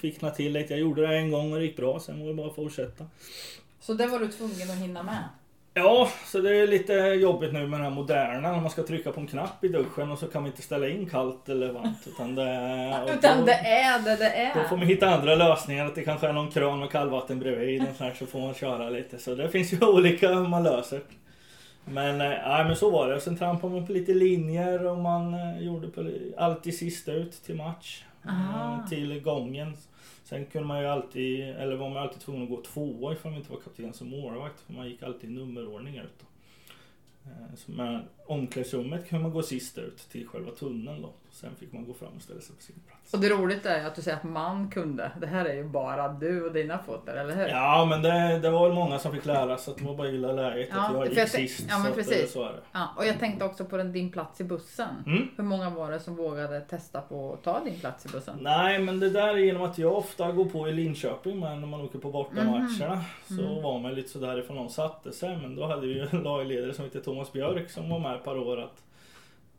[0.00, 0.72] kvickna till lite.
[0.72, 2.00] Jag gjorde det en gång och det gick bra.
[2.00, 3.04] Sen var det bara att fortsätta.
[3.80, 5.18] Så det var du tvungen att hinna med?
[5.76, 8.52] Ja, så det är lite jobbigt nu med den här moderna.
[8.52, 10.88] När man ska trycka på en knapp i duschen och så kan man inte ställa
[10.88, 12.06] in kallt eller varmt.
[12.06, 12.42] Utan det,
[13.04, 14.78] och Utan då- det är det det Då får är.
[14.78, 15.86] man hitta andra lösningar.
[15.86, 17.82] Att det kanske är någon kran med kallvatten bredvid.
[17.82, 19.18] Och så, här, så får man köra lite.
[19.18, 21.00] Så det finns ju olika hur man löser.
[21.84, 23.20] Men, nej, men så var det.
[23.20, 27.54] Sen trampade man på lite linjer och man eh, gjorde på, alltid sist ut till
[27.56, 28.04] match.
[28.24, 28.86] Eh, Aha.
[28.88, 29.76] Till gången.
[30.24, 33.40] Sen kunde man ju alltid, eller var man alltid tvungen att gå tvåa ifall man
[33.40, 34.60] inte var kapten som målvakt.
[34.60, 36.24] För man gick alltid i nummerordning ut.
[37.24, 41.12] Eh, så Men omklädningsrummet kunde man gå sist ut till själva tunneln då.
[41.34, 43.14] Sen fick man gå fram och ställa sig på sin plats.
[43.14, 45.10] Och det roliga är att du säger att man kunde.
[45.20, 47.46] Det här är ju bara du och dina fötter, eller hur?
[47.48, 50.08] Ja men det, det var väl många som fick lära sig att det var bara
[50.08, 51.66] illa läget Ja, att jag gick jag sist.
[51.68, 52.20] ja, men att, precis.
[52.22, 52.60] eh, Så det.
[52.72, 54.88] Ja, och jag tänkte också på den, din plats i bussen.
[55.06, 55.28] Mm.
[55.36, 58.38] Hur många var det som vågade testa på att ta din plats i bussen?
[58.40, 61.68] Nej men det där är genom att jag ofta går på i Linköping men när
[61.68, 63.36] man åker på bortamatcherna Mhm.
[63.38, 65.36] så var man lite sådär ifrån någon satte sig.
[65.36, 68.24] Men då hade vi ju en lagledare som hette Thomas Björk som var med ett
[68.24, 68.82] par år att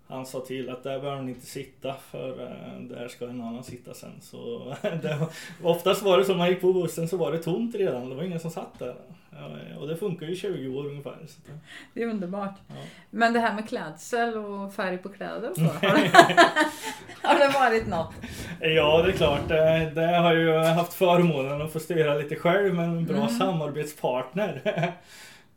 [0.07, 3.63] han sa till att där behöver ni inte sitta för eh, där ska en annan
[3.63, 4.21] sitta sen.
[4.21, 5.29] Så det, var-
[5.71, 8.09] oftast var det som man gick på bussen så var det tomt redan.
[8.09, 8.95] Det var ingen som satt där.
[9.31, 11.17] Ja, Och det funkar ju i 20 år ungefär.
[11.27, 11.59] Så det,
[11.93, 12.55] Det är underbart.
[12.67, 12.73] Ja.
[13.09, 15.61] Men det här med klädsel och färg på kläder och så.
[17.23, 18.13] Har det, varit något?
[18.61, 19.47] Ja, det är klart.
[19.47, 23.29] Det, det har ju haft förmånen att få styra lite själv med en bra Mm.
[23.29, 24.61] samarbetspartner.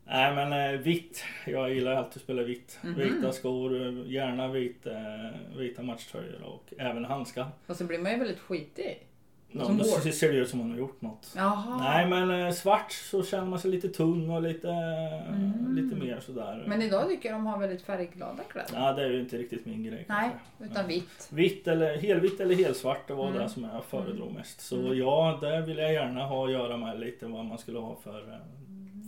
[0.09, 1.23] Nej men eh, vitt.
[1.45, 2.79] Jag gillar alltid att spela vitt.
[2.83, 2.93] Mhm.
[2.95, 7.45] Vita skor, eh, gärna vit, eh, vita matchtröjor och även handskar.
[7.67, 9.05] Och så blir man ju väldigt skitig.
[9.51, 11.33] Ja, Som då ser det ut som man har gjort något.
[11.35, 11.77] Jaha.
[11.77, 15.75] Nej men eh, svart så känner man sig lite tung och lite, Mm.
[15.75, 16.63] lite mer sådär.
[16.67, 18.69] Men idag tycker jag de har väldigt färgglada kläder.
[18.73, 20.29] Ja, det är ju inte riktigt min grej Nej,
[20.59, 20.73] kanske.
[20.73, 21.29] utan vitt.
[21.31, 23.39] Vitt eller helvitt eller helsvart, det var Mm.
[23.43, 24.61] det som jag föredrog mest.
[24.61, 24.97] Så Mm.
[24.97, 28.19] ja, det vill jag gärna ha att göra med lite vad man skulle ha för
[28.33, 28.37] eh,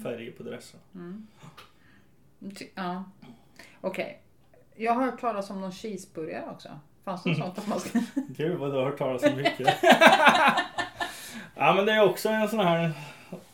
[0.04, 0.80] färger på dressen.
[0.96, 1.28] Mm.
[2.76, 3.04] Ja.
[3.82, 4.22] Okej.
[4.76, 6.80] Jag har hört talas om någon cheeseburgare också.
[7.04, 8.00] Fanns det något sånt att man ska...
[8.30, 9.78] Gud vad du har hört talas om mycket.
[11.56, 12.92] ja men det är också en sån här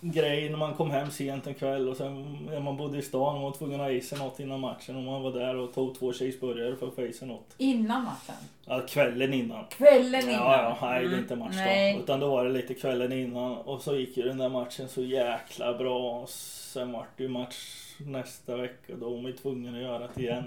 [0.01, 3.36] grej när man kom hem sent en kväll och sen när man bodde i stan
[3.36, 5.73] och var tvungen att ha i sig något innan matchen och man var där och
[5.73, 7.53] tog två cheeseburgare för att få i sig något.
[7.57, 8.36] Innan matchen?
[8.65, 9.65] Ja, kvällen innan.
[9.69, 10.34] Kvällen innan?
[10.34, 11.19] Ja, ja, nej det är Mm.
[11.19, 11.97] inte match Nej.
[12.03, 15.01] Utan då var det lite kvällen innan och så gick ju den där matchen så
[15.03, 16.21] jäkla bra.
[16.21, 17.57] Och sen vart det ju match
[17.97, 20.43] nästa vecka då var man ju tvungen att göra det igen.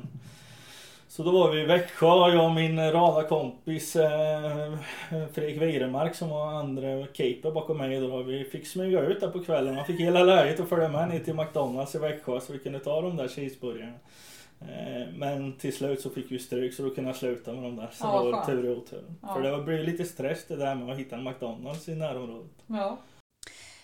[1.11, 4.75] Så då var vi i Växjö, jag och min radarkompis eh,
[5.33, 8.23] Fredrik Weiremark som var andra keeper bakom mig då.
[8.23, 9.75] Vi fick smyga ut där på kvällen.
[9.75, 12.79] Man fick hela läget och följa med ner till McDonalds i Växjö så vi kunde
[12.79, 13.93] ta de där cheeseburgarna.
[14.61, 17.77] Eh, Men till slut så fick vi stryk så då kunde jag sluta med de
[17.77, 17.89] där.
[17.93, 19.05] Så Ja, det var tur i otur.
[19.23, 19.35] Ja.
[19.35, 22.51] För det blir lite stress det där med att hitta en McDonalds i närområdet.
[22.67, 22.99] Ja.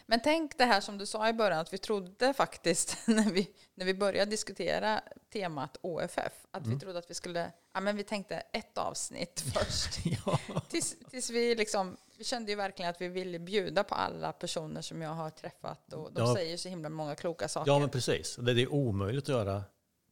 [0.09, 3.51] Men tänk det här som du sa i början, att vi trodde faktiskt när vi,
[3.75, 5.01] när vi började diskutera
[5.33, 9.99] temat OFF, att vi trodde att vi skulle, ja men vi tänkte ett avsnitt först.
[10.27, 10.39] Ja.
[10.69, 14.83] Tills, tills vi liksom, vi kände ju verkligen att vi ville bjuda på alla personer
[14.83, 16.35] som jag har träffat och de Ja.
[16.35, 18.37] säger så himla många kloka saker ja, men precis.
[18.37, 19.65] Det är omöjligt att göra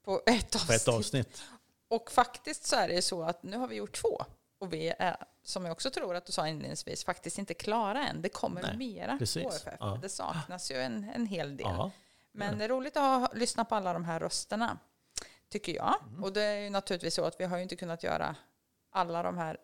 [0.05, 0.66] på ett avsnitt.
[0.66, 1.42] på ett avsnitt.
[1.88, 4.24] Och faktiskt så är det ju så att nu har vi gjort två.
[4.65, 8.23] Och vi är, som jag också tror att du sa inledningsvis, faktiskt inte klara än.
[8.23, 9.67] Det kommer Nej, mera precis.
[9.81, 9.99] Ja.
[10.03, 11.67] Det saknas ju en, en hel del.
[11.71, 11.91] Ja.
[12.33, 14.79] Men det är roligt att ha, lyssna på alla de här rösterna,
[15.49, 15.95] tycker jag.
[16.09, 16.25] Mm.
[16.25, 18.37] Och det är ju naturligtvis så att vi har ju inte kunnat göra
[18.93, 19.57] alla de här...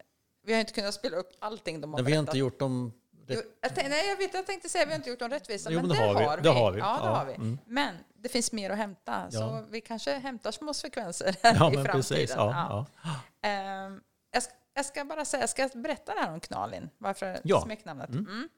[0.47, 2.93] Vi har inte kunnat spela upp allting de har Men vi har inte gjort dem
[3.33, 5.31] Jo, jag, tänkte, nej, jag, vet, jag tänkte säga att vi har inte gjort dem
[5.31, 6.25] rättvisa, Jo, men, men det, har vi.
[6.25, 6.49] har Det vi.
[6.49, 6.79] har vi.
[6.79, 7.35] Ja, det Ja, har vi.
[7.35, 7.59] mm.
[7.67, 9.63] Men det finns mer att hämta, så Ja.
[9.71, 11.87] vi kanske hämtar små sekvenser Ja, i men framtiden.
[11.93, 12.31] precis.
[12.37, 13.17] Ja, ja.
[13.49, 17.41] Ehm, jag, ska, jag ska bara säga, jag ska berätta det här om Knalin, varför
[17.45, 17.61] Ja.
[17.61, 18.11] smeknamnet.
[18.11, 18.27] Mm.
[18.27, 18.49] Mm.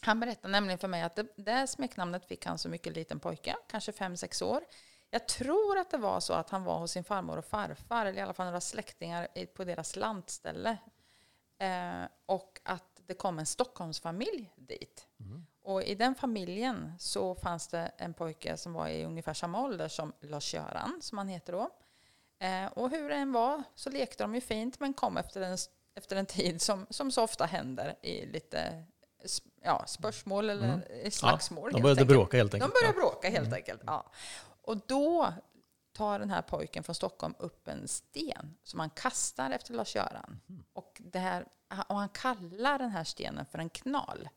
[0.00, 3.56] Han berättade nämligen för mig att det, det smeknamnet fick han så mycket liten pojke,
[3.68, 4.64] kanske fem sex år.
[5.10, 8.18] Jag tror att det var så att han var hos sin farmor och farfar, eller
[8.18, 10.78] i alla fall några släktingar på deras lantställe.
[11.58, 15.06] Eh, och att det kom en Stockholmsfamilj dit.
[15.62, 19.88] Och i den familjen så fanns det en pojke som var i ungefär samma ålder
[19.88, 21.70] som Lars-Göran, som han heter då.
[22.42, 25.58] Eh, och hur det än var så lekte de ju fint, men kom efter en,
[25.94, 28.84] efter en tid som, som så ofta händer i lite
[29.62, 31.70] ja, spörsmål eller i slagsmål.
[31.70, 32.08] De helt började enkelt.
[32.18, 32.74] bråka helt De enkelt.
[32.74, 33.00] börjar Ja.
[33.00, 33.82] bråka helt enkelt.
[33.86, 34.10] Ja.
[34.62, 35.32] Och då
[35.96, 40.40] tar den här pojken från Stockholm upp en sten som han kastar efter Lars-Göran.
[40.72, 41.44] Och, det här,
[41.88, 44.28] och han kallar den här stenen för en knal.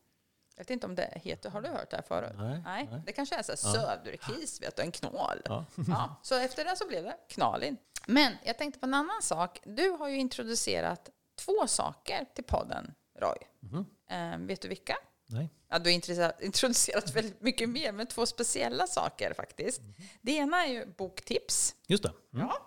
[0.56, 2.32] Jag vet inte om det heter, har du hört det här förut?
[2.36, 3.02] Nej, Nej, nej.
[3.06, 5.42] det kanske är så här söderkis, vet du, en knål.
[5.44, 5.64] Ja.
[5.88, 7.76] Ja, så efter det så blev det knalin.
[8.06, 9.60] Men jag tänkte på en annan sak.
[9.64, 13.36] Du har ju introducerat två saker till podden, Roy.
[13.60, 13.86] Mhm.
[14.10, 14.96] Eh, vet du vilka?
[15.28, 15.48] Nej.
[15.68, 15.94] Ja, du har
[16.42, 19.80] introducerat- väldigt mycket mer, men två speciella saker faktiskt.
[20.22, 21.74] Det ena är ju boktips.
[21.86, 22.12] Just det.
[22.34, 22.46] Mm.
[22.46, 22.66] Ja.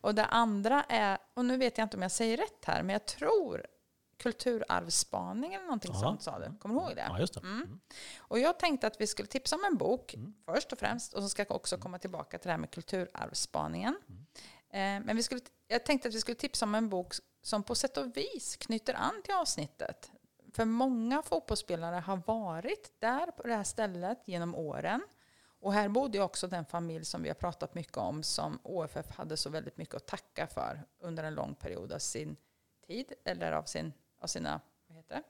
[0.00, 2.92] Och det andra är, och nu vet jag inte om jag säger rätt här, men
[2.92, 3.66] jag tror
[4.18, 6.00] kulturarvsspaning eller någonting Ja.
[6.00, 6.56] sånt sa du.
[6.58, 7.06] Kommer du ihåg det?
[7.08, 7.40] Ja, just det.
[7.40, 7.80] Mm.
[8.18, 10.14] Och jag tänkte att vi skulle tipsa om en bok
[10.44, 13.96] först och främst och så ska jag också komma tillbaka till det här med kulturarvsspaningen.
[14.70, 17.74] Eh, men vi skulle, jag tänkte att vi skulle tipsa om en bok som på
[17.74, 20.10] sätt och vis knyter an till avsnittet.
[20.52, 25.02] För många fotbollsspelare har varit där på det här stället genom åren.
[25.60, 29.10] Och här bodde ju också den familj som vi har pratat mycket om som OFF
[29.10, 32.36] hade så väldigt mycket att tacka för under en lång period av sin
[32.86, 35.22] tid eller av, sin, av sina vad heter det?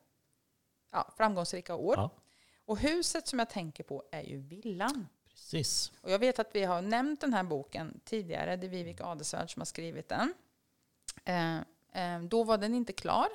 [0.91, 1.95] Ja, framgångsrika år.
[1.97, 2.11] Ja.
[2.65, 5.07] Och huset som jag tänker på är ju villan.
[5.41, 5.93] Precis.
[6.01, 8.57] Och jag vet att vi har nämnt den här boken tidigare.
[8.57, 10.35] Det är Vivek Adelsvärd som har skrivit den.
[11.25, 11.57] Eh,
[11.93, 13.29] eh, då var den inte klar.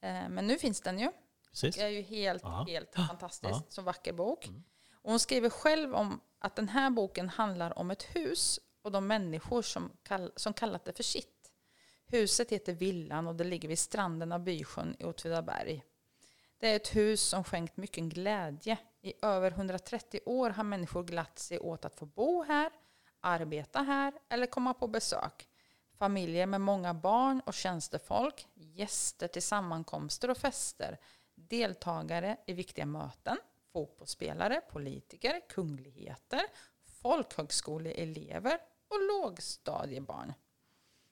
[0.00, 1.12] Eh, men nu finns den ju.
[1.50, 1.76] Precis.
[1.76, 2.64] Det är ju helt, Ja.
[2.68, 3.72] helt fantastiskt.
[3.72, 4.48] Så vacker bok.
[4.92, 9.06] Och hon skriver själv om att den här boken handlar om ett hus och de
[9.06, 11.52] människor som, kall, som kallat det för sitt.
[12.06, 15.84] Huset heter Villan och det ligger vid stranden av Bysjön i Åtvidaberg.
[16.58, 18.78] Det är ett hus som skänkt mycket glädje.
[19.00, 22.70] I över 130 år har människor glatt sig åt att få bo här,
[23.20, 25.48] arbeta här eller komma på besök.
[25.98, 30.98] Familjer med många barn och tjänstefolk, gäster till sammankomster och fester,
[31.34, 33.36] deltagare i viktiga möten,
[33.72, 36.42] fotbollsspelare, politiker, kungligheter,
[37.02, 40.32] folkhögskoleelever och lågstadiebarn.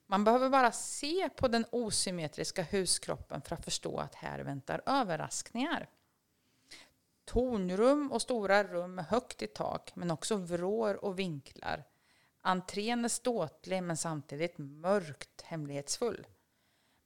[0.06, 5.88] Man behöver bara se på den osymmetriska huskroppen för att förstå att här väntar överraskningar.
[7.26, 11.84] Tornrum och stora rum med högt i tak, men också vrår och vinklar.
[12.40, 16.26] Entrén är ståtlig men samtidigt mörkt hemlighetsfull.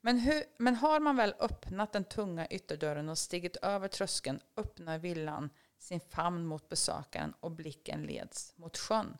[0.00, 4.98] Men, hur, men har man väl öppnat den tunga ytterdörren och stigit över tröskeln öppnar
[4.98, 9.16] villan sin famn mot besökaren och blicken leds mot sjön.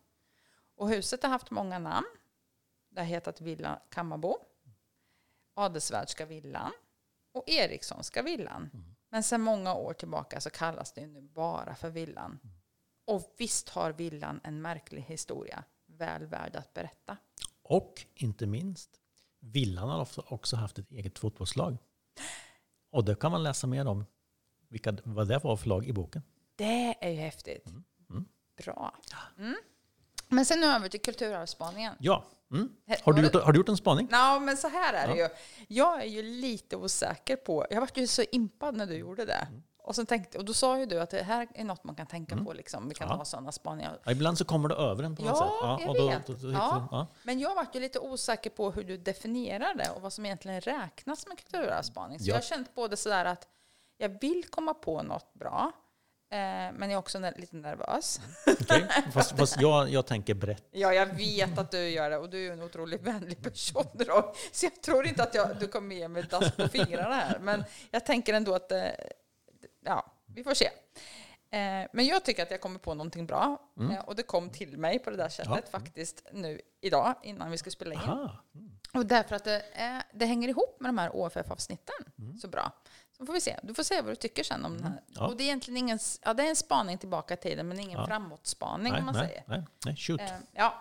[0.77, 2.07] Och huset har haft många namn.
[2.89, 4.39] Det har hetat Villa Kammarbo,
[5.55, 6.73] Adelsvärdska villan
[7.33, 8.71] och Erikssonska villan.
[8.75, 8.90] Mm.
[9.11, 12.41] Men sedan många år tillbaka så kallas det nu bara för villan.
[13.05, 17.17] Och visst har villan en märklig historia, väl värd att berätta.
[17.63, 18.91] Och inte minst,
[19.43, 21.77] Villan har också- haft ett eget fotbollslag.
[22.91, 24.05] Och det kan man läsa mer om
[24.69, 26.23] vilka, vad det var för lag i boken.
[26.57, 27.67] Det är ju häftigt.
[28.11, 28.25] Mm.
[28.57, 28.95] Bra.
[29.39, 29.57] Mm.
[30.29, 31.95] Men sen nu över till kulturarvsspaningen.
[32.01, 32.25] Ja.
[32.53, 32.69] Mm.
[33.03, 34.09] Har, du gjort, har du gjort en spaning?
[34.11, 35.29] Ja, men så här är det Ja.
[35.69, 35.75] ju.
[35.77, 37.67] Jag är ju lite osäker på...
[37.71, 39.47] Jag vart ju så impad när du gjorde det.
[39.49, 39.63] Mm.
[39.83, 42.07] Och, sen tänkte, och då sa ju du att det här är något man kan
[42.07, 42.53] tänka på.
[42.53, 42.89] Liksom.
[42.89, 43.15] Vi kan Ja.
[43.15, 43.99] ha sådana spaningar.
[44.05, 45.81] Ja, ibland så kommer det över en på något Ja, sätt.
[45.81, 46.27] jag och då, vet.
[46.27, 46.89] Då, då, Ja.
[46.91, 47.07] ja.
[47.23, 50.61] Men jag vart ju lite osäker på hur du definierar det och vad som egentligen
[50.61, 52.19] räknas med kulturarvsspaning.
[52.19, 52.29] Så Ja.
[52.29, 53.49] jag har känt både sådär att
[53.97, 55.73] jag vill komma på något bra,
[56.31, 58.21] men jag är också lite nervös.
[58.61, 58.87] Okej.
[59.13, 60.69] Fast, fast jag, jag tänker brett.
[60.71, 63.85] Ja, jag vet att du gör det och du är en otroligt vänlig person.
[63.93, 64.35] Då.
[64.53, 67.39] Så jag tror inte att jag, du kommer ge mig dass på fingrarna här.
[67.39, 68.83] Men jag tänker ändå att, eh,
[69.85, 70.67] ja, vi får se.
[71.53, 73.59] Eh, Men jag tycker att jag kommer på någonting bra.
[73.93, 75.61] Eh, Och det kom till mig på det där sättet Mm.
[75.65, 75.79] Ja.
[75.79, 78.01] faktiskt nu idag innan vi skulle spela in.
[78.01, 78.45] Aha.
[78.95, 82.39] Och därför att det, är, det hänger ihop med de här OFF-avsnitten Mm.
[82.39, 82.73] så bra.
[83.21, 83.57] Så får vi se.
[83.63, 85.01] Du får säga vad du tycker sen om den här.
[85.07, 85.27] Ja.
[85.27, 87.99] Och det är egentligen ingen, ja, det är en spaning tillbaka i tiden men ingen
[88.01, 88.07] Ja.
[88.07, 89.43] framåtspaning Nej, om man nej, säger.
[89.47, 90.21] nej, nej, shoot.
[90.21, 90.75] Eh, ja.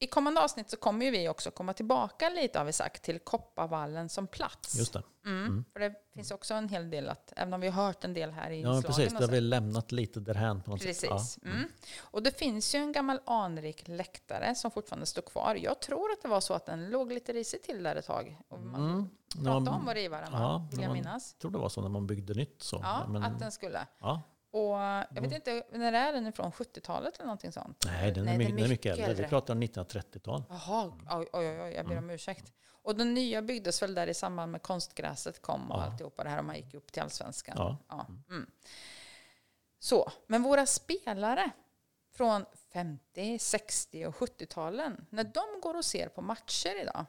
[0.00, 3.18] I kommande avsnitt så kommer ju vi också komma tillbaka lite har vi sagt till
[3.18, 4.74] Kopparvallen som plats.
[4.78, 5.02] Just det.
[5.24, 5.64] Mm.
[5.72, 8.30] För det finns också en hel del att, även om vi har hört en del
[8.30, 9.12] här i Ja, precis.
[9.12, 10.88] Det har vi lämnat lite därhän på något sätt.
[10.88, 11.38] Precis.
[11.42, 11.50] Ja.
[11.50, 11.68] Mm.
[11.98, 15.54] Och det finns ju en gammal anrik läktare som fortfarande står kvar.
[15.54, 18.38] Jag tror att det var så att den låg lite risigt till där ett tag.
[18.48, 19.44] Och man Mm.
[19.44, 20.32] Pratade om att riva den?
[20.32, 21.32] Ja, vill jag minnas.
[21.34, 22.62] Jag tror det var så när man byggde nytt.
[22.62, 22.80] Så.
[22.82, 23.86] Ja, men, att den skulle.
[23.98, 24.22] ja.
[24.50, 24.76] Och
[25.14, 26.52] jag vet inte, när är den ifrån?
[26.52, 27.82] 70-talet eller någonting sånt?
[27.86, 29.14] Nej, den är, mycket, den är mycket äldre.
[29.14, 30.42] Vi pratar om 1930-tal.
[30.48, 32.04] Jaha, oj, oj, oj, jag ber Mm.
[32.04, 32.52] om ursäkt.
[32.82, 35.82] Och den nya byggdes väl där i samband med konstgräset kom och Ja.
[35.84, 37.76] alltihopa det här och man gick upp till allsvenskan.
[37.88, 38.06] Ja.
[38.28, 38.50] Mm.
[39.78, 41.50] Så, men våra spelare
[42.12, 47.06] från 50, 60 och 70-talen, när de går och ser på matcher idag,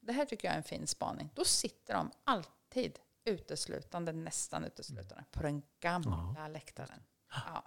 [0.00, 5.24] det här tycker jag är en fin spaning, då sitter de alltid uteslutande, nästan uteslutande,
[5.30, 7.02] på den gamla läktaren.
[7.30, 7.64] Ja.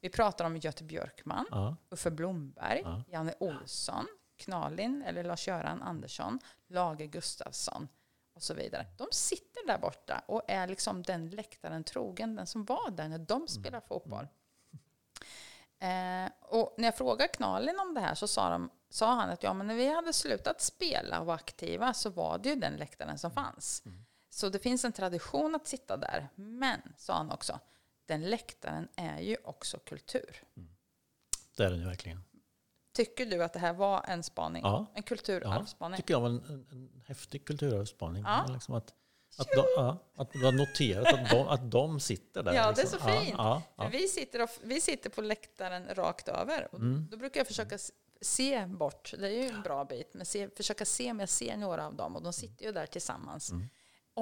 [0.00, 1.76] Vi pratar om Göte Björkman, Ja.
[1.90, 3.02] Uffe Blomberg, Ja.
[3.08, 4.06] Janne Olsson,
[4.36, 7.88] Knalin eller Lars-Göran Andersson, Lage Gustafsson.
[8.32, 8.86] Och så vidare.
[8.98, 13.18] De sitter där borta och är liksom den läktaren trogen, den som var där när
[13.18, 14.28] de spelar fotboll.
[15.78, 19.42] Eh, och när jag frågade Knalin om det här så sa, de, sa han att
[19.42, 22.76] ja, men när vi hade slutat spela och vara aktiva så var det ju den
[22.76, 23.82] läktaren som fanns.
[24.30, 26.28] Så det finns en tradition att sitta där.
[26.34, 27.58] Men, sa han också,
[28.06, 30.42] den läktaren är ju också kultur.
[31.56, 32.24] Det är den ju verkligen.
[32.92, 34.62] Tycker du att det här var en spaning?
[34.62, 34.86] Ja.
[34.94, 35.96] En kulturarvsspaning?
[35.96, 38.22] tycker jag var en, en, en häftig kulturarvsspaning.
[38.22, 38.46] Ja.
[38.52, 38.94] Liksom att,
[39.38, 42.54] att, de, ja, att du har noterat att de, att de sitter där.
[42.54, 43.00] Ja, det är liksom.
[43.00, 43.34] så fint.
[43.38, 46.68] Ja, ja, vi, sitter och, vi sitter på läktaren rakt över.
[46.72, 47.08] Och Mm.
[47.10, 47.78] Då brukar jag försöka
[48.20, 51.56] se bort, det är ju en bra bit, men se, försöka se om jag ser
[51.56, 52.16] några av dem.
[52.16, 53.50] Och de sitter ju där tillsammans.
[53.50, 53.66] Mm.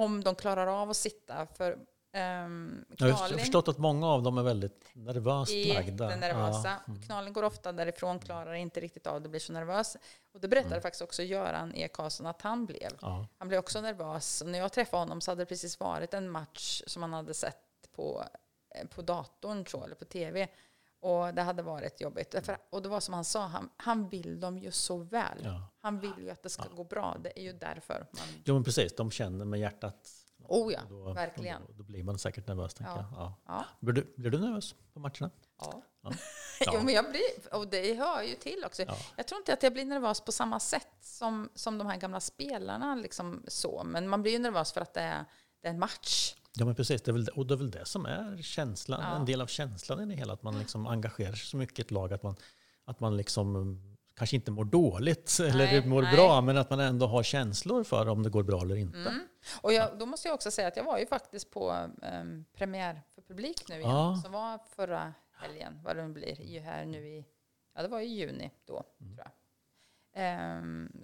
[0.03, 1.45] Om de klarar av att sitta.
[1.45, 3.07] För um, ja.
[3.07, 6.15] Jag har förstått att många av dem är väldigt nervöst lagda.
[6.15, 6.67] nervösa.
[6.67, 6.79] Ja.
[6.93, 7.01] mm.
[7.01, 9.97] Knalen går ofta därifrån, klarar inte riktigt av det, blir så nervös.
[10.33, 10.81] Och det berättade Mm.
[10.81, 11.87] faktiskt också Göran E.
[11.93, 12.91] Karlsson att han blev.
[13.01, 13.27] Ja.
[13.37, 14.41] Han blev också nervös.
[14.41, 17.33] Och när jag träffade honom så hade det precis varit en match som han hade
[17.33, 17.57] sett
[17.95, 18.23] på,
[18.75, 20.47] eh, på datorn, jag, eller på tv.
[21.01, 22.35] Och det hade varit jobbigt.
[22.45, 25.41] För, och det var som han sa, han, han vill dem ju så väl.
[25.43, 25.67] Ja.
[25.81, 27.17] Han vill ju att det ska gå bra.
[27.23, 28.23] Det är ju därför man...
[28.45, 28.95] Jo, men precis.
[28.95, 30.09] De känner med hjärtat.
[30.47, 31.61] Oh ja, då, verkligen.
[31.67, 33.05] Då, då blir man säkert nervös, tänker Ja.
[33.11, 33.19] jag.
[33.19, 33.35] Ja.
[33.47, 33.65] Ja.
[33.79, 35.31] Blir, du, blir du nervös på matcherna?
[35.61, 35.81] Ja.
[36.01, 36.11] Ja.
[36.73, 38.83] jo, men jag blir, och det hör ju till också.
[38.83, 38.97] Ja.
[39.15, 42.19] Jag tror inte att jag blir nervös på samma sätt som, som de här gamla
[42.19, 42.95] spelarna.
[42.95, 43.83] Liksom så.
[43.85, 45.25] Men man blir ju nervös för att det är,
[45.61, 46.35] det är en match.
[46.57, 47.01] Ja, men precis.
[47.01, 49.15] Det är väl, och det är väl det som är känslan, Ja.
[49.15, 50.33] en del av känslan i det hela.
[50.33, 52.13] Att man liksom engagerar sig så mycket i ett lag.
[52.13, 52.35] Att man,
[52.85, 56.15] att man liksom mm, kanske inte mår dåligt eller Nej, mår nej.
[56.15, 58.97] bra, men att man ändå har känslor för om det går bra eller inte.
[58.99, 59.27] Mm.
[59.61, 61.87] Och jag, då måste jag också säga att jag var ju faktiskt på
[62.21, 63.89] um, premiär för publik nu igen.
[63.91, 64.19] Ja.
[64.23, 67.25] Som var förra helgen, vad det nu blir, ju här nu i,
[67.75, 69.15] ja det var i juni då, Mm.
[69.15, 69.31] tror jag.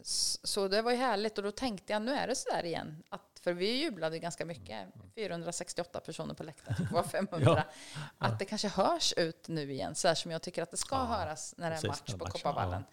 [0.01, 3.03] S- så det var ju härligt och då tänkte jag, nu är det sådär igen.
[3.09, 7.51] Att, för vi jublade ganska mycket, 468 personer på läktaren, det var 500.
[7.51, 7.63] Mm.
[7.95, 8.03] Ja.
[8.17, 10.95] Att det kanske hörs ut nu igen, så här som jag tycker att det ska
[10.95, 12.83] höras när det är match på Kopparvallen.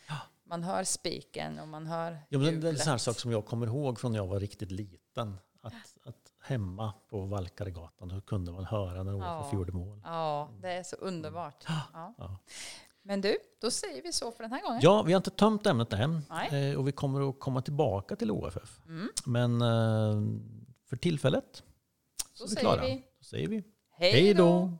[0.44, 3.30] Man hör spiken och man hör Ja, men det är en sån här sak som
[3.32, 5.38] jag kommer ihåg från när jag var riktigt liten.
[5.62, 5.74] Att,
[6.05, 9.40] att hemma på Valkaregatan då kunde man höra när Ja.
[9.40, 10.00] OFF gjorde mål.
[10.05, 11.64] Ja, det är så underbart.
[11.92, 12.38] Ja.
[13.05, 14.80] Men du, då säger vi så för den här gången.
[14.82, 16.20] Ja, vi har inte tömt ämnet än.
[16.30, 16.70] Nej.
[16.70, 18.80] Eh, och vi kommer att komma tillbaka till OFF.
[18.86, 19.09] Mm.
[19.26, 20.22] Men eh,
[20.88, 21.62] för tillfället
[22.34, 22.80] Så är vi klara.
[22.84, 24.78] vi Då säger vi hej då!